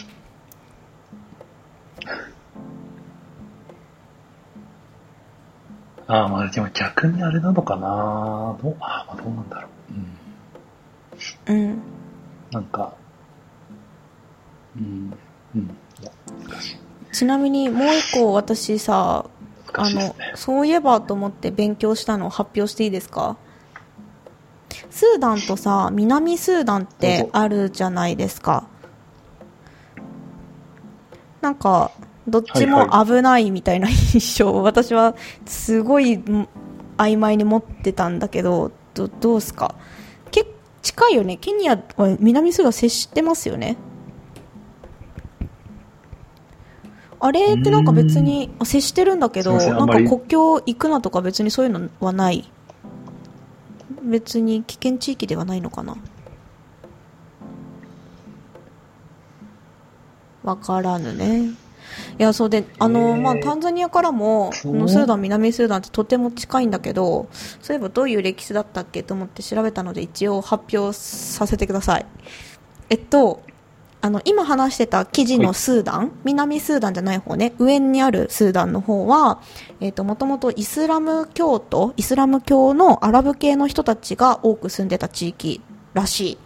[6.09, 9.68] ああ、まあでも逆にあれなのかなどうああ、まあどうなんだろ
[11.51, 11.53] う。
[11.53, 11.55] うん。
[11.55, 11.97] うん。
[12.50, 12.94] なんか、
[14.76, 15.12] うん、
[15.54, 15.76] うん。
[17.12, 19.26] ちなみにもう一個私さ、
[19.74, 20.14] あの。
[20.34, 23.37] そういえばと思って勉強したのを発表していいですか？
[24.90, 28.66] スーダンとさ、南スーダンってあるじゃないですか。
[31.40, 31.90] なんか、
[32.26, 35.14] どっちも危ないみたいな印象を私は
[35.46, 36.48] すごいん
[36.96, 39.74] 曖昧に持ってたんだけど、どどうすか？
[39.74, 39.97] け
[40.88, 41.37] 近いよね。
[41.37, 43.77] ケニアは南スーダン接してますよね。
[47.20, 52.51] あれってなんか別にあ接してるんだけど、なんか国境行くなとか別にそういうのはない。
[54.03, 55.94] 別に危険地域ではないのかな。
[60.42, 61.51] わからぬね。
[62.18, 67.28] いや、そうで、あの、まあ、タンザニアからも、このスーダン、南スーダンってとても近いんだけど、
[67.62, 72.07] そういえばどういう歴史だったっけと思って調べたので、一応発表させてください。
[72.90, 73.42] えっと、
[74.00, 79.40] あの、今話してた記事のスーダン、南スーダンじゃない方ね、上にあるスーダンの方は、
[79.81, 85.61] えっと、もともとイスラム教徒、イスラム教のアラブ系の人たちが多く住んでた地域
[85.94, 86.38] らしい。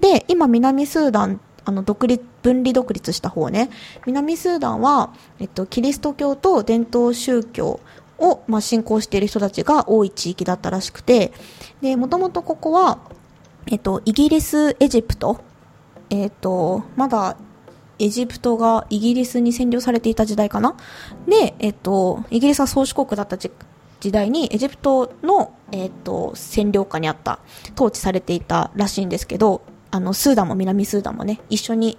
[0.00, 3.70] で、今南スーダン、あの、独立、分離独立した方ね、
[4.06, 7.78] 南スーダンは、えっと、キリスト教と伝統宗教
[8.18, 11.32] を、まあ、信仰している人たちが多い地域だったらしくて、
[11.80, 12.98] で、もともとここは、
[13.68, 15.38] えっと、イギリス、エジプト、
[16.10, 17.36] えっと、まだ、
[18.00, 20.74] エジプトがイギリスに占領されていた時代かな？
[21.28, 23.52] で、えっと、イギリスは宗主国だった時
[24.00, 27.40] 時代にエジプトの、えっと、占領下にあった、
[27.74, 29.60] 統治されていたらしいんですけど、
[29.90, 31.98] あの、スーダンも南スーダンもね、一緒に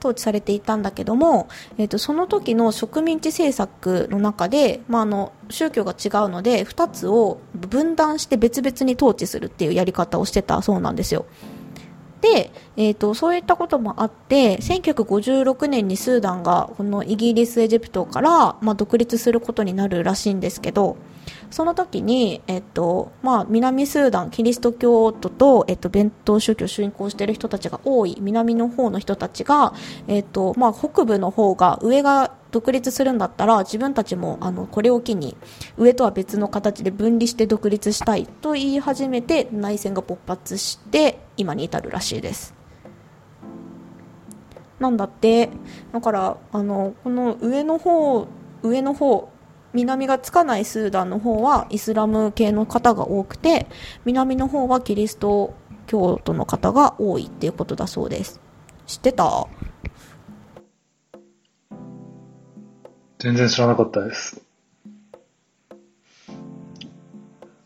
[0.00, 11.26] 統治されていたんだけども、えっと、その時の植民地政策の中で、まあ、あの、宗教が違うので、二つを分断して別々に統治するっていうやり方をしてたそうなんですよ。
[12.20, 20.96] で、えっ、と、そういったこともあって、1956年にスーダンがこのイギリス、エジプトから、まあ、独立することになるらしいんですけど、
[21.50, 29.74] その時に、えっと、まあ、南スーダン、キリスト教徒と、えっと、伝統宗教を信仰している人たちが多い南の方の人たちが、
[30.08, 35.36] えっと、まあ、北部の方が、上が独立するんだったら、自分たちも、あの、これを機に、
[35.76, 42.54] 上とは別の形で分離して独立したいと言い始めて、内戦が勃発して、今に至るらしいです。
[44.78, 45.50] なんだって、
[45.92, 48.26] だから、あの、この上の方、
[48.62, 49.28] 上の方、
[49.76, 53.66] 南がつかないスーダンの方はイスラム系の方が多くて、
[54.06, 55.54] 南の方はキリスト
[55.86, 58.40] 教徒の方が多いっていうことだそうです。
[58.86, 59.46] 知ってた？
[63.18, 64.40] 全然知らなかったです。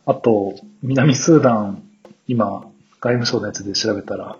[0.07, 1.83] あと、南スーダン、
[2.27, 2.65] 今、
[3.01, 4.37] 外務省のやつで調べたら、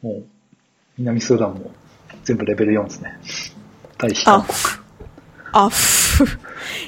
[0.00, 0.24] もう、
[0.96, 1.70] 南スーダンも
[2.24, 3.18] 全部レベル4ですね。
[3.98, 4.54] 対比韓国。
[5.52, 6.26] あ、ふ。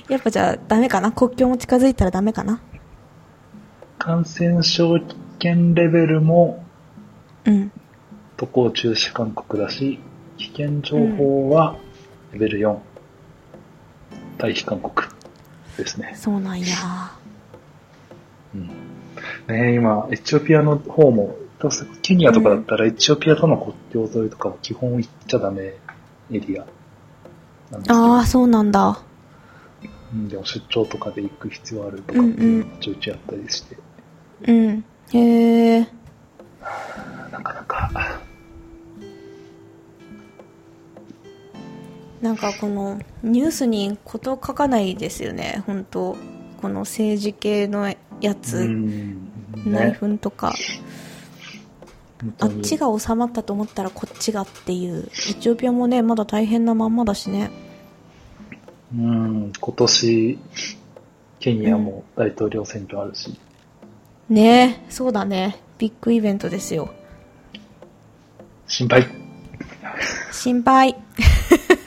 [0.08, 1.12] やっぱじゃあダメかな？
[1.12, 2.60] 国境も近づいたらダメかな？
[3.98, 6.64] 感染症危険レベルも
[7.44, 7.72] うん。
[8.36, 9.98] 渡航中止勧告だし、
[10.36, 11.78] 危険情報は
[12.32, 12.76] レベル4、
[14.36, 15.08] 対比勧告
[15.78, 16.12] ですね。
[16.14, 16.66] そうなんや。
[18.54, 18.66] うん
[19.48, 21.36] ねえ今、エチオピアの方も、
[22.02, 25.62] ケニアとかだったらエチオピアとの国境沿いとかは基本行っちゃダメ
[26.30, 26.66] エリア
[27.70, 29.00] なんですけど、ああ、そうなんだ。
[30.12, 33.76] うん、でも出張とかで行く必要あるとかってうんうんいうのもちょいちょいあったりして、
[34.46, 34.84] うん。
[35.12, 35.88] へえ。
[37.32, 38.20] なかなか、
[42.20, 46.16] なんかこのニュースにこと書かないですよね、本当。
[46.60, 49.30] この政治系のやつ、うん、
[49.66, 50.54] 内ね、紛とか、
[52.40, 57.50] あっちが収まったと思ったらこっちがっていう、エチオピアもね、まだ大変なまんまだしね。
[58.94, 60.38] うん、今年、
[61.40, 63.38] ケニアも大統領選挙あるし、
[64.28, 65.56] ねえ、そうだね。
[65.78, 66.92] ビッグイベントですよ。
[68.66, 69.06] 心配。
[70.32, 70.96] 心配。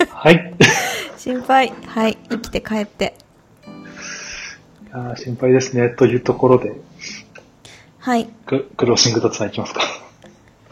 [0.10, 0.54] はい。
[1.18, 1.74] 心配。
[1.86, 2.18] はい。
[2.30, 3.16] 生きて帰って。
[4.88, 5.90] いやー心配ですね。
[5.90, 6.74] というところで、
[8.00, 8.28] はい。
[8.46, 9.82] ククローシングドツナいきますか。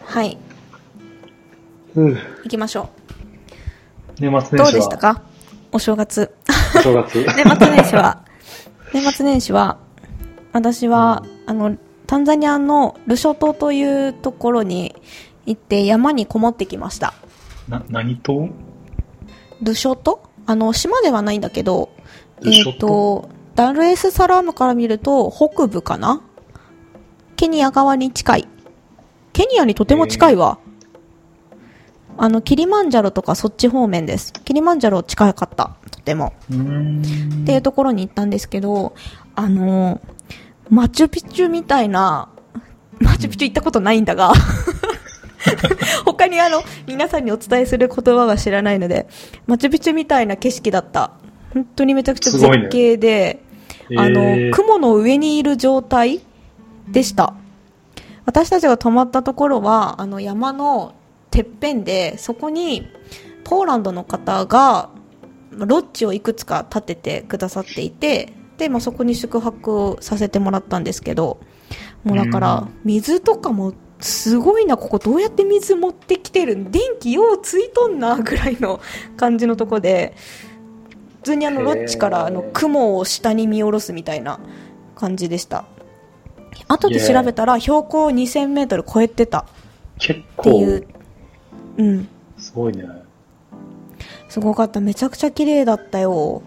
[0.05, 0.37] はい。
[1.95, 2.89] うん行きましょ
[4.19, 4.31] 年末う。
[4.31, 5.21] 年始はどうでした、か？
[5.71, 6.33] お正月。
[6.75, 7.25] お正月。
[7.35, 8.23] 年末年始は、
[8.93, 9.77] 年末年始は、
[10.53, 14.95] 私は、あの、タンザニアのルショ島というところに
[15.45, 17.13] 行って山にこもってきました。
[17.67, 18.47] な、何と
[19.61, 20.19] ルショ島？
[20.45, 21.89] あの、島ではないんだけど、
[22.39, 22.79] えっ、ルショ島？
[22.79, 26.21] と、ダルエスサラームから見ると北部かな？
[27.35, 28.47] ケニア側に近い。
[29.33, 30.59] ケニアにとても近いわ。
[32.17, 34.33] あの、キリマンジャロとかそっち方面です。
[34.45, 35.75] キリマンジャロ近かった。
[35.91, 36.33] とても。
[36.49, 38.95] っていうところに行ったんですけど、
[39.35, 40.01] あの、
[40.69, 42.29] マチュピチュみたいな、
[42.99, 44.33] マチュピチュ行ったことないんだが、
[46.05, 49.07] 他にあの、皆さんにお伝えする言葉は知らないので、
[49.45, 51.11] マチュピチュみたいな景色だった。
[51.53, 53.41] 本当にめちゃくちゃ絶景で、
[53.97, 56.21] あえの、ー雲の上にいる状態
[56.89, 57.33] でした。
[58.25, 60.93] 私たちが泊まったところは、あの山の
[61.37, 62.89] てっぺんで、そこに
[63.43, 64.89] ポーランドの方が、
[65.51, 71.39] ロッジをいくつか建ててくださっていて、で、まあ、そこに宿泊をさせてもらったんですけど、
[72.03, 78.79] もうだから、水とかもすごいな、ここどうやって水持ってきてるん電気ようついとんな、ぐらいの
[79.15, 80.15] 感じのとこで、
[81.17, 84.39] 普通にあのロッジからあの雲を下に見下ろすみたいな
[84.95, 85.65] 感じでした。
[86.67, 89.45] 後で調べたら標高2000メートル超えてた。
[89.99, 90.96] 結っていう構、、
[91.77, 92.07] うん、
[92.37, 92.83] すごいね。
[94.29, 94.79] すごかった。
[94.81, 96.41] めちゃくちゃ綺麗だったよ。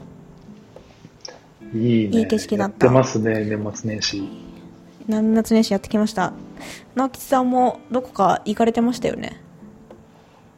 [1.72, 2.18] いいね。
[2.20, 4.28] いい景色だったやってますね、年末年始。
[5.06, 6.32] 年末年始やってきました。
[6.94, 9.40] 直吉さんもどこか行かれてましたよね？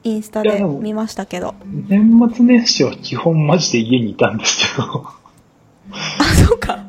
[0.05, 1.55] インスタで見ましたけど。
[1.89, 5.07] 年末年始は基本マジで家にいたんですけど、
[6.19, 6.85] あ、そうか。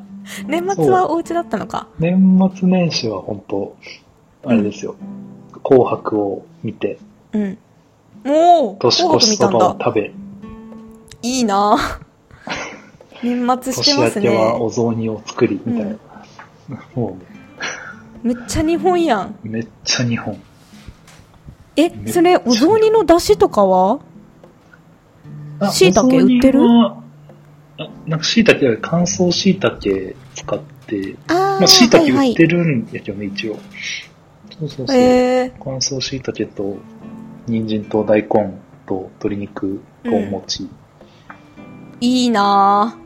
[0.48, 1.88] 年末はお家だったのか。
[2.00, 3.78] 年末年始は本当
[4.46, 4.96] あれですよ。
[5.64, 6.98] 紅白を見て、
[7.34, 7.58] うん。
[8.26, 10.12] おお年越しそばを食べ、
[11.22, 11.78] いいな
[13.24, 14.74] 年末して年ます明けはおね。
[14.74, 15.98] 雑煮を作り、みたいな。
[16.96, 17.18] も
[18.22, 19.36] めっちゃ日本やん。
[19.46, 20.38] う、めっちゃ日本。
[21.76, 24.00] え、それ、お雑煮の出汁とかは？
[25.60, 26.62] あ椎茸売ってる？
[26.66, 26.98] あ
[28.06, 33.58] なんか椎茸は乾燥椎茸使って、あまあ椎茸はいはい売ってるんやけどね、一応。
[34.60, 34.98] そうそうそう。
[34.98, 36.78] えー、乾燥椎茸と、
[37.48, 38.28] 人参と大根
[38.86, 40.70] と鶏肉とお餅。
[42.00, 42.98] いいな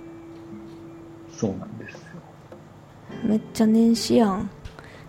[1.35, 1.99] そうなんですよ。
[3.23, 3.29] ぁ。
[3.29, 4.49] めっちゃ年始やん。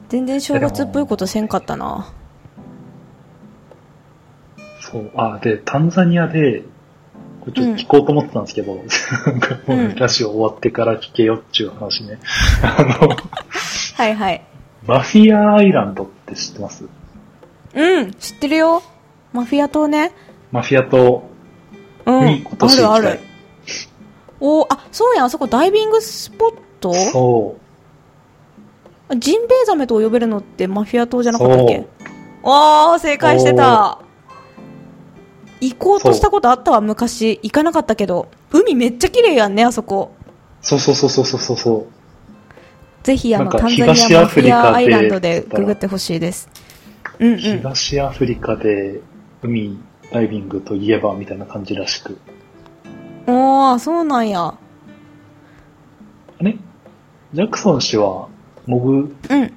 [0.09, 2.13] 全然正月っぽいことせんかったな。
[4.81, 5.11] そう。
[5.17, 6.63] あ、で、タンザニアで、
[7.41, 8.83] これちょっと聞こうと思ってたんですけど、
[9.67, 12.19] なん ラジオ終わってから聞けよっていう話ね。
[12.63, 13.09] あの、
[13.97, 14.43] はいはい。
[14.87, 16.85] マフィアアイランドって知ってます？
[17.75, 18.83] うん、知ってるよ。
[19.39, 20.11] マフィア島ね。
[20.51, 21.23] マフィア島
[22.07, 22.27] うん。
[22.27, 22.87] に今年行きたい。
[22.87, 23.21] あるある。
[24.41, 26.93] おーあ、そうやん、あそこダイビングスポット？
[26.93, 27.57] そ
[29.09, 29.17] う。
[29.17, 31.87] ジンベエザメと呼べるのってマフィア島じゃなかったっそけ
[32.43, 34.01] おー、正解してた。
[35.61, 37.39] 行こうとしたことあったわ、昔。
[37.41, 38.27] 行かなかったけど。
[38.51, 40.11] 海めっちゃ綺麗やんね、あそこ。
[40.61, 41.87] そうそうそうそうそうそうそう。
[43.05, 46.49] ぜひ、あの、タンザニアマフィアアイランドでググってほしいです。
[47.21, 47.39] うんうん。
[47.39, 49.01] 東アフリカで
[49.43, 49.79] 海
[50.13, 52.19] ダイビングといえばみたいな感じらしく。
[53.27, 54.41] おー、そうなんや。
[54.47, 54.59] あ
[56.41, 56.57] れ？
[57.35, 58.29] ジャクソン氏は
[58.67, 59.53] 潜うん。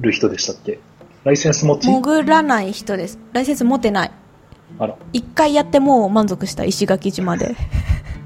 [0.00, 0.78] る人でしたっけ？
[1.24, 1.88] ライセンス持ち？
[1.88, 3.18] 潜らない人です。
[3.32, 4.10] ライセンス持ってない。
[4.78, 4.96] あら。
[5.12, 7.56] 一回やってもう満足した、石垣島で。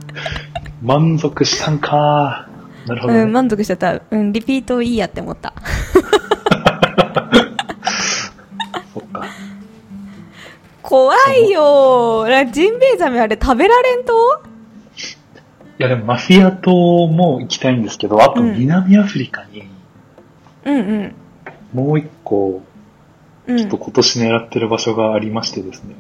[0.83, 2.49] 満足したんか
[2.87, 4.01] なるほど、ねうん、満足してた。
[4.11, 5.55] うん、リピートいいやって思った。
[10.91, 12.51] 怖いよー。
[12.51, 14.43] ジンベエザメあれ食べられんと？
[15.79, 19.69] いやでもマフィア島も行きたいんですけど、あとうん南アフリカに
[20.65, 21.15] うんうん。
[21.73, 22.61] もう一個、
[23.47, 25.95] うん、ちょっと今年狙ってる場所がありましてですね。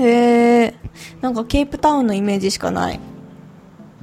[0.00, 0.74] へえ。
[1.20, 2.98] なんかケープタウンのイメージしかない。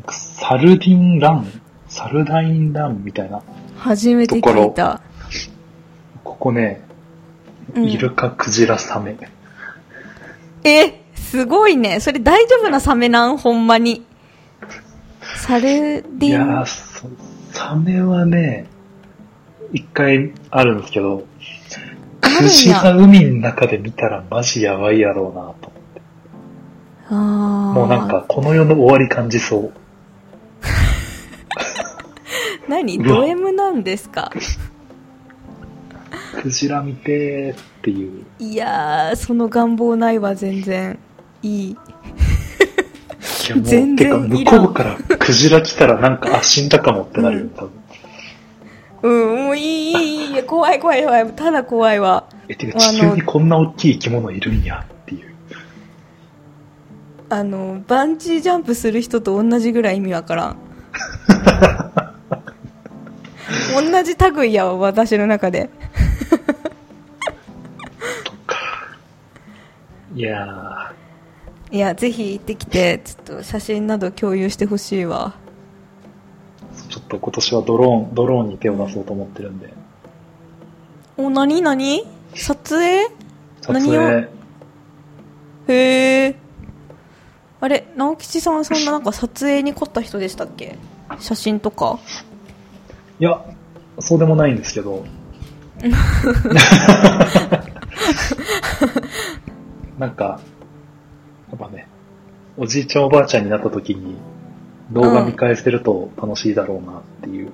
[0.08, 1.52] サルディンラン
[1.90, 3.44] サルダインランみたいな。
[3.76, 5.02] 初めて聞いた。
[6.24, 6.82] ここね、
[7.76, 9.18] うんイルカ、クジラ、サメ。
[10.64, 12.00] え、すごいね。
[12.00, 13.38] それ大丈夫なサメなん？
[13.38, 14.06] ほんまに。
[15.38, 17.08] サルデいやィンー、そ
[17.52, 18.68] サメはね、
[19.74, 21.26] 一回あるんですけど、
[22.22, 25.54] あるんやクジラ海の中で見たらマジやばいやろうなと思っ
[25.94, 26.02] て。
[27.10, 27.18] あー
[27.74, 29.72] もうなんか、この世の終わり感じそう。
[32.70, 32.98] 何？
[33.04, 34.32] ド M なんですか？
[36.32, 38.26] クジラ見てーっていう。
[38.40, 40.98] いやー、その願望ないわ、全然。
[41.42, 41.70] いい。
[41.72, 41.76] い
[43.50, 47.72] やもう、全てか、然いらん向こうからクジラ来たらなんか、あ、死んだかもってなるよ、多分。
[49.04, 51.32] うん、もういい、いい、いい、怖い、怖い、怖い。
[51.34, 52.28] ただ怖いわ。
[52.48, 55.34] え、てか、地球にこんな大きい生き物いるんやっていう。
[57.30, 60.58] あの、バンジージャンプする人と同じぐらい意味わからん。
[63.74, 65.70] 同じ類やわ、私の中で。
[70.14, 70.94] いや
[71.72, 75.34] いや、ぜひ行ってきて、ちょっと写真など共有してほしいわ。
[76.76, 79.74] ー、ちょっと今年はドローン、ドローンに手を出そうと思ってるんで。
[81.16, 83.08] お、なになに撮影
[83.62, 84.02] 撮何を？
[84.02, 84.28] 影、
[85.68, 86.36] へえ。
[87.62, 90.78] あれ、直吉さんはそんななんか撮影に凝った人でしたっけ？
[91.20, 92.00] 写真とか
[93.20, 93.46] いや、
[94.00, 95.06] そうでもないんですけど。
[100.02, 100.40] なんか、
[101.52, 101.88] やっぱね、
[102.58, 104.16] おじいちゃんおばあちゃんになった時に
[104.92, 107.52] 動画見返せると楽しいだろうなっていう。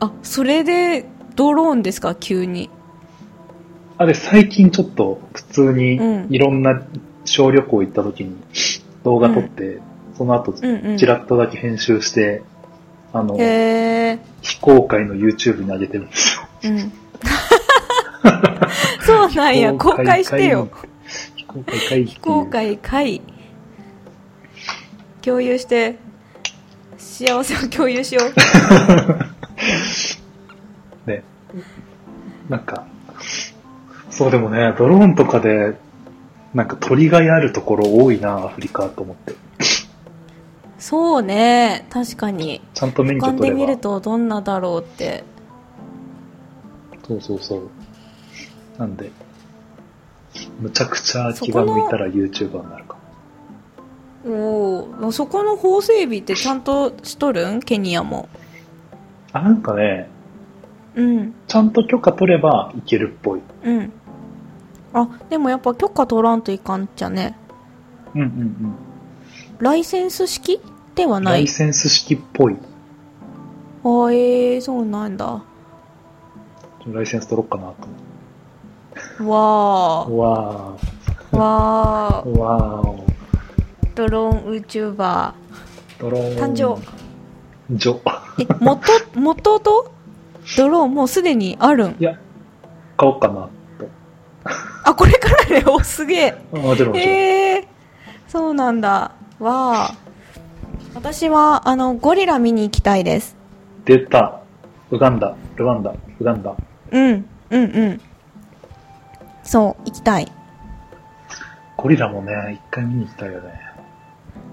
[0.00, 2.16] あ、それでドローンですか？
[2.16, 2.68] 急に。
[3.96, 6.82] あれ、最近ちょっと普通にうんいろんな
[7.24, 8.34] 小旅行行った時に
[9.04, 9.78] 動画撮って、
[10.18, 10.98] その後うんうん。
[10.98, 12.42] チラッとだけ編集して、
[13.12, 14.18] あの、へえ。
[14.42, 16.42] 非公開の YouTube に上げてるんですよ。
[16.64, 16.92] うん。
[19.06, 20.68] そうなんや、公開してよ。。
[21.64, 23.22] 非公開会非公開会。
[25.22, 25.96] 共有して、
[26.96, 28.32] 幸せを共有しよう。
[31.10, 31.24] ね。
[32.48, 32.86] なんか、
[34.10, 35.74] そうでもね、ドローンとかで、
[36.54, 39.34] なんか鳥がやるところ多いな、アフリカと思って。
[40.78, 42.60] そうね、確かに。
[42.74, 43.60] ちゃんと免俯瞰で許取れば。
[43.60, 45.24] 見るとどんなだろうって。
[47.06, 47.68] そうそうそう。
[48.78, 49.10] なんで、
[50.60, 52.96] むちゃくちゃ気が向いたら YouTuber になるか
[54.24, 54.32] も。
[55.00, 57.60] おお、そこの法整備ってちゃんとしとるん？
[57.60, 58.28] ケニアも。
[59.32, 60.08] あ、なんかね、
[60.94, 63.40] うん、ちゃんと許可取ればいけるっぽい。
[63.64, 63.92] うん。
[64.94, 67.36] あ、でもやっぱ許可取らんといかんっちゃね？
[68.14, 68.74] うんうんうん。
[69.60, 70.60] ライセンス式
[70.94, 71.34] ではない？
[71.34, 71.48] ライ。
[71.48, 72.54] センス式っぽい。
[72.54, 72.56] あ
[74.10, 75.44] えー、そうなんだ。
[76.86, 78.05] ライセンス取ろうかなと思わって。
[79.20, 80.10] わー。
[80.10, 81.36] わー。
[81.36, 82.30] わー。
[82.32, 83.06] ー。
[83.94, 85.32] ドローン YouTuber。
[85.98, 86.54] ドローン。
[86.54, 86.80] 誕生。
[87.70, 88.00] ジョ。
[88.38, 88.82] え、元、
[89.14, 89.90] 元と？
[90.56, 91.96] ドローンもうすでにあるん？
[91.98, 92.18] いや、
[92.96, 93.50] 買おうかなと。
[94.84, 96.34] あ、これからね、 お、すげえ。
[96.52, 97.66] あもえ
[98.28, 99.12] そうなんだ。
[99.40, 99.94] わあ。
[100.94, 103.36] 私は、あの、ゴリラ見に行きたいです。
[103.84, 104.40] 出た。
[104.90, 106.54] ウガンダ、ルワンダ、ウガンダ。
[106.92, 108.00] うん、うん、うん。
[109.46, 110.30] そう、行きたい。
[111.76, 113.60] ゴリラもね、一回見に行きたいよね。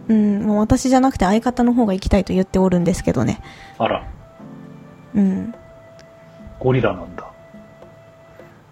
[0.08, 3.41] うん、もう私じゃなくて相方の方が行きたいと言っておるんですけどね。
[3.78, 4.06] あら、
[5.16, 5.54] うん。
[6.60, 7.32] ゴリラなんだ。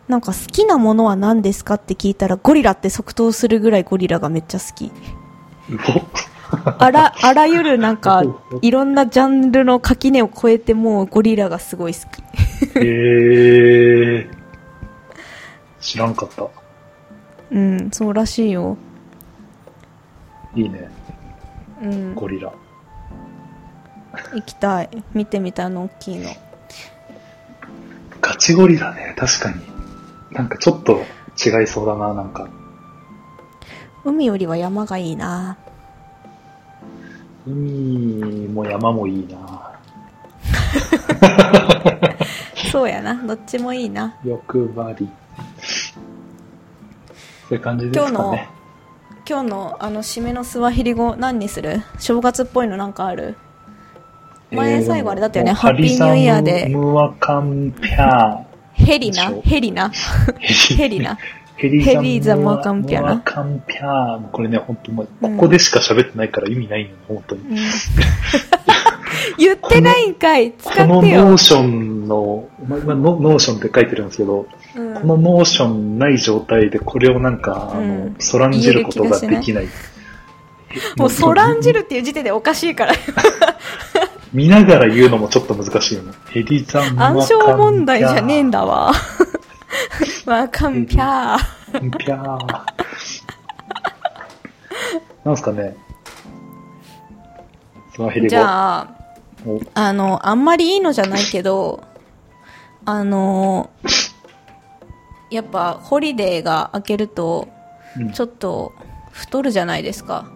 [0.07, 4.85] なんか好きなものは何ですかって聞いたらゴリラって即答するぐらいゴリラがめっちゃ好き。
[4.87, 4.91] う
[6.77, 8.23] あら、 あらゆるなんか、
[8.61, 12.21] いろんなジャンルの垣根を越えてもうゴリラがすごい好き。
[12.75, 14.40] おへえー。
[15.81, 16.47] 知らんかった。
[17.51, 18.77] うん、そうらしいよ。
[20.55, 20.89] いいね、
[21.81, 22.15] うん。
[22.15, 22.53] ゴリラ。
[24.33, 25.03] 行きたい。
[25.13, 26.29] 見てみたいあの大きいの。
[28.21, 29.61] ガチゴリラね、確かに。
[30.31, 31.03] なんかちょっと
[31.43, 32.47] 違いそうだな、なんか。
[34.05, 35.57] 海よりは山がいいな。
[37.47, 39.79] 海も山もいいな。
[42.71, 43.15] そうやな。
[43.15, 44.15] どっちもいいな。
[44.23, 45.09] 欲張り。
[47.49, 48.47] そういう感じですかね。
[49.29, 51.81] 今日のあの締めのスワヒリ語何にする？
[51.99, 53.35] 正月っぽいのなんかある？
[54.51, 58.43] 前最後あれだったよねハッピーニューイヤーでムムワカンピャ
[58.73, 59.31] ヘリな？
[59.43, 59.89] ヘリな？
[59.89, 60.33] ー。
[60.39, 61.17] ヘリな？
[61.55, 63.01] ヘリヘリザムワカンピャな？
[63.01, 64.29] ムワカンピャー。
[64.31, 67.41] これね、本当もう、うんここでしか喋ってないから意味ないのよ、本当に。
[67.49, 67.57] うん
[69.37, 71.37] 言ってないんかい使このってよノー。
[71.37, 79.67] ションの、ままノノーションって書いてるんですけど、うんこのノーションない状態でこれをなんか、あのうん、そらんじることができない。
[80.97, 82.93] もうそらんじるっていう時点でおかしいから。
[84.31, 86.13] 見ながら言うのもちょっと難しいよね。
[86.29, 87.01] ヘリザン。
[87.01, 88.93] 暗証問題じゃねえんだわ。
[90.25, 91.97] わかんぴゃー。
[91.97, 92.37] ピャー。
[95.25, 95.75] なんすかね。
[97.93, 98.29] スワヒリ語。
[98.29, 99.00] じゃあ、お
[99.73, 101.83] あの、あんまりいいのじゃないけど、
[102.85, 103.69] あの、
[105.29, 107.47] やっぱホリデーが明けると、
[107.97, 108.71] うんちょっと
[109.11, 110.31] 太るじゃないですか。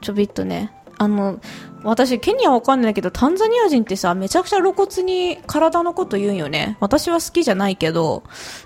[0.00, 0.72] ちょびっとね。
[0.98, 1.40] あの、
[1.84, 6.76] 私、ケニアわかんないけど、タンザニア人ってさ、めちゃくちゃ露骨に体のこと言うんよね。
[6.80, 8.22] 私は好きじゃないけど、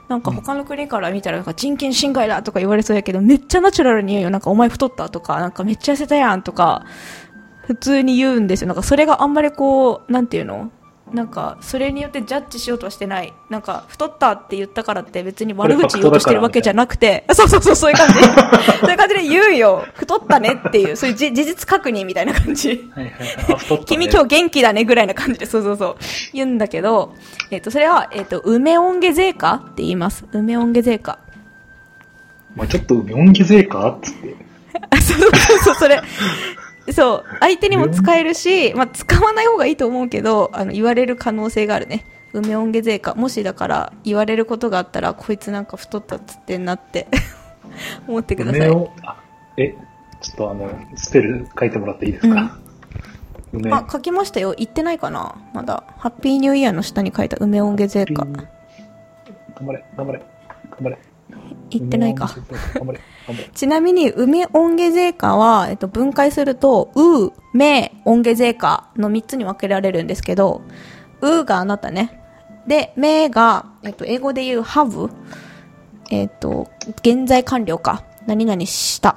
[0.08, 4.30] なんか他の国から見たら、なんか人権侵害だとか言われそうやけど、めっちゃナチュラルに言うよ。
[4.30, 6.84] なんかお前太ったとか、なんかめっちゃ痩せたやんとか、
[7.66, 8.68] 普通に言うんですよ。
[8.68, 10.70] なんかそれがあんまりこう、なんていうの？
[11.12, 13.32] なんか、それによってジャッジしようとはしてない。
[13.48, 18.14] なんか、太ったって言ったからって別に悪口言おうとしてるわけじゃなくて、そうそうそう、そういう感じ。
[18.80, 19.86] そういう感じで言うよ。
[19.94, 22.90] 太ったねっていう、そういうじ事実確認みたいな感じ。
[22.92, 23.84] はいはいね。
[23.86, 25.96] 君今日元気だねぐらいな感じで、そうそうそう。
[26.32, 27.14] 言うんだけど、
[27.52, 30.24] えっ、と、それは、えっ、と、梅音下税かって言います。
[30.32, 31.20] 梅音下税か。
[32.56, 34.34] まあちょっと梅音下税かつって。
[34.90, 36.02] あ そうそうそう、それ。
[36.92, 37.24] そう。
[37.40, 42.04] 相手にも使えるし、まあ、使わない方がいいと思うけど、あの、言われる可能性があるね。
[42.32, 43.14] 梅音下税か。
[43.14, 47.06] もしだから、言われることがあったら、こいつなんか太ったっつってんなって、
[48.06, 48.60] 思ってください。
[48.60, 49.16] 梅を、あ、
[49.56, 49.74] え、
[50.20, 52.58] ちょっとあの、スペル書いてもらっていいですか、
[53.52, 53.72] 梅。
[53.72, 54.54] あ、書きましたよ。
[54.56, 55.34] 言ってないかな？
[55.54, 55.84] まだ。
[55.98, 58.26] ハッピーニューイヤーの下に書いた梅音下税か。
[58.26, 60.26] 頑張れ、頑張れ、頑
[60.82, 60.98] 張れ。
[61.70, 62.34] 言ってないか。
[63.54, 70.62] ちなみに、梅音下税価は、えっと、分解すると、う、め、音下税価の3つに分けられるんですけど、
[71.20, 72.20] うがあなたね。
[72.66, 75.10] で、めが、えっと、英語で言う have。
[76.10, 76.68] えっと、
[77.02, 78.04] 現在完了か。
[78.26, 79.16] 何々した。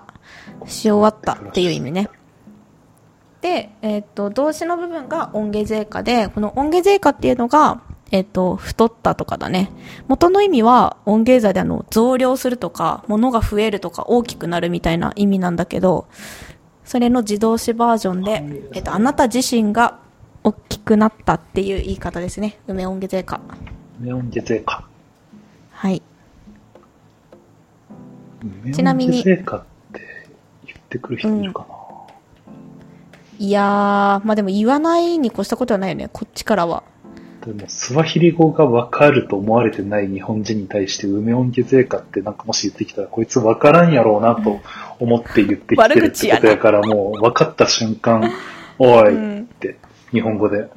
[0.65, 2.09] し終わったっていう意味ね。
[3.41, 7.81] で、えっと、動詞の部分が音下税価で、この音下税価っていうのが、
[8.11, 9.71] えっと、太ったとかだね。
[10.07, 16.07] 元の意味は音芸座であの、増量するとか、物が増えるとか大きくなるみたいな意味なんだけど、
[16.83, 18.43] それの自動詞バージョンで、
[18.73, 19.99] えっと、あなた自身が
[20.43, 22.57] 大きくなったっていう言い方ですね。
[22.67, 23.39] 梅音下税価。
[24.01, 24.87] 梅音下税か。
[25.71, 26.01] はい。
[28.63, 30.01] 梅ちなみに音下税かって
[30.65, 31.75] 言ってくる人いるかな、
[33.37, 36.83] いやー、まあでも言わないに越したことはないよね、こっちからは。
[37.45, 44.59] でも、スワヒリ語がわかると思われてない日本人に対して、梅音下税かってなんかもし言ってきたら、こいつわからんやろうなと
[44.99, 48.29] 思って言ってきてるってことやから、もう分かった瞬間、
[48.77, 49.77] おいうんって、
[50.11, 50.67] 日本語で、おい。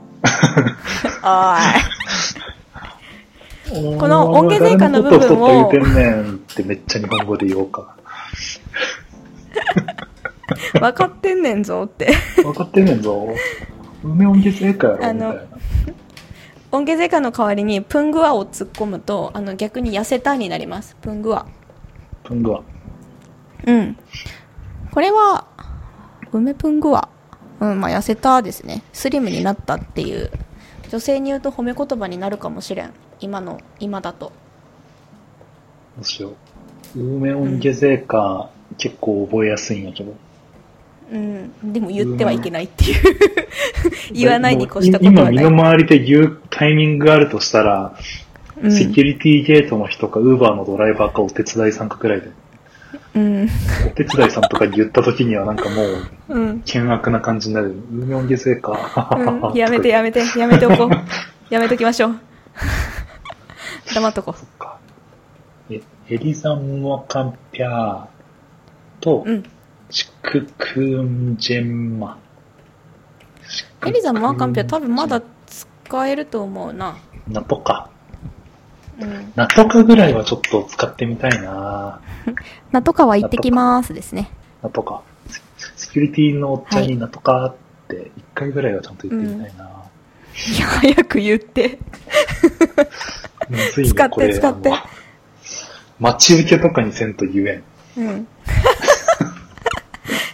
[3.99, 7.97] この音源税関の部分を言うてんねんってめっちゃ日本語で言おうか。
[10.75, 12.13] 分かってんねんぞって。
[12.37, 13.29] 分かってんねんぞ。
[14.05, 15.35] 梅音源税関やろみたいな。
[16.73, 20.97] 音源税関の代わりにプングワを突っ込むと、あの逆に痩せたになります。
[21.03, 21.47] プングワ。
[22.25, 22.63] プングワ。
[23.67, 23.99] うん。
[24.91, 25.47] これは、
[26.33, 27.11] 梅プングワ。
[27.61, 28.83] うん、まあ痩せたですね。
[28.95, 30.31] スリムになったっていう。
[30.89, 32.95] 女性に言うと褒め言葉になるかもしれん。
[33.21, 34.33] 今の、今だと。
[35.97, 36.31] どうしよ
[36.97, 36.99] う。
[36.99, 38.49] 梅音源税関、
[38.79, 40.15] 結構覚えやすいんやけど。
[41.11, 41.73] うん。
[41.73, 43.03] でも言ってはいけないっていう。
[44.13, 45.45] 言わないに越したこと今はない。
[45.45, 47.97] 身の回りで言うタイミングがあるとしたら、
[48.63, 52.31] うんセキュリティゲートの人か、ウーバーのドライバーか、お手伝いさんかくらいで。
[53.17, 53.49] うん。
[53.87, 56.61] お手伝いさんとかに言った時にはなんかもう、うん。
[56.61, 57.75] 険悪な感じになる。
[57.91, 58.77] 梅音源税関。
[59.51, 59.57] うん。
[59.57, 60.91] やめてやめて、やめておこう。
[61.53, 62.21] やめときましょう。
[63.95, 64.79] 黙っとこそっか。
[65.69, 68.07] え、エリザンワカンピャー
[69.01, 69.31] とう。
[69.31, 69.43] う、ん。
[69.93, 72.19] チククンジェンマ。
[73.87, 76.97] エリザのワーカンピは多分まだ使えると思うな。
[77.29, 77.91] ナトカ。
[78.99, 79.33] うん。
[79.37, 82.01] ナトカぐらいはちょっと使ってみたいな
[82.73, 84.31] ナトカは行ってきますですね。
[84.63, 85.03] ナトカ。
[85.29, 85.41] セ
[85.77, 87.55] セキュリティのおっちゃんにナトカっ
[87.89, 91.79] て一回ぐらいはちゃんと言ってみたいな、いや、早く言って。
[93.85, 94.73] 使って使って
[96.01, 98.05] 待ち受けとかにせんと言えん。
[98.05, 98.27] うん。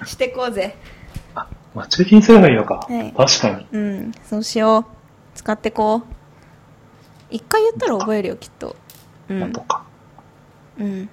[0.07, 0.77] してこうぜ。
[1.75, 2.87] 待ち受けにすればいいのか。
[2.89, 3.67] はい確かに。
[3.73, 4.13] うん。
[4.25, 4.85] そうしよう。
[5.37, 6.03] 使ってこう。
[7.31, 8.77] 一回言ったら覚えるよ、きっと。
[9.29, 9.61] うんナト。
[9.61, 9.85] カ。
[10.79, 11.09] うん。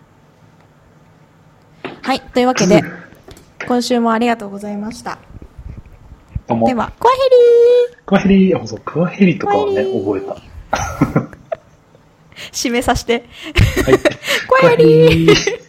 [2.02, 2.22] はい。
[2.22, 2.84] というわけで、
[3.68, 5.20] 今週もありがとうございました。
[6.48, 6.68] どうも。
[6.68, 10.78] では、コアヘリクワヘリ、あそう、クワヘリとかはね、覚えた。
[10.78, 11.30] ー
[12.52, 13.26] 締めさせて。
[13.84, 14.00] はい。
[14.48, 15.66] コアヘリーー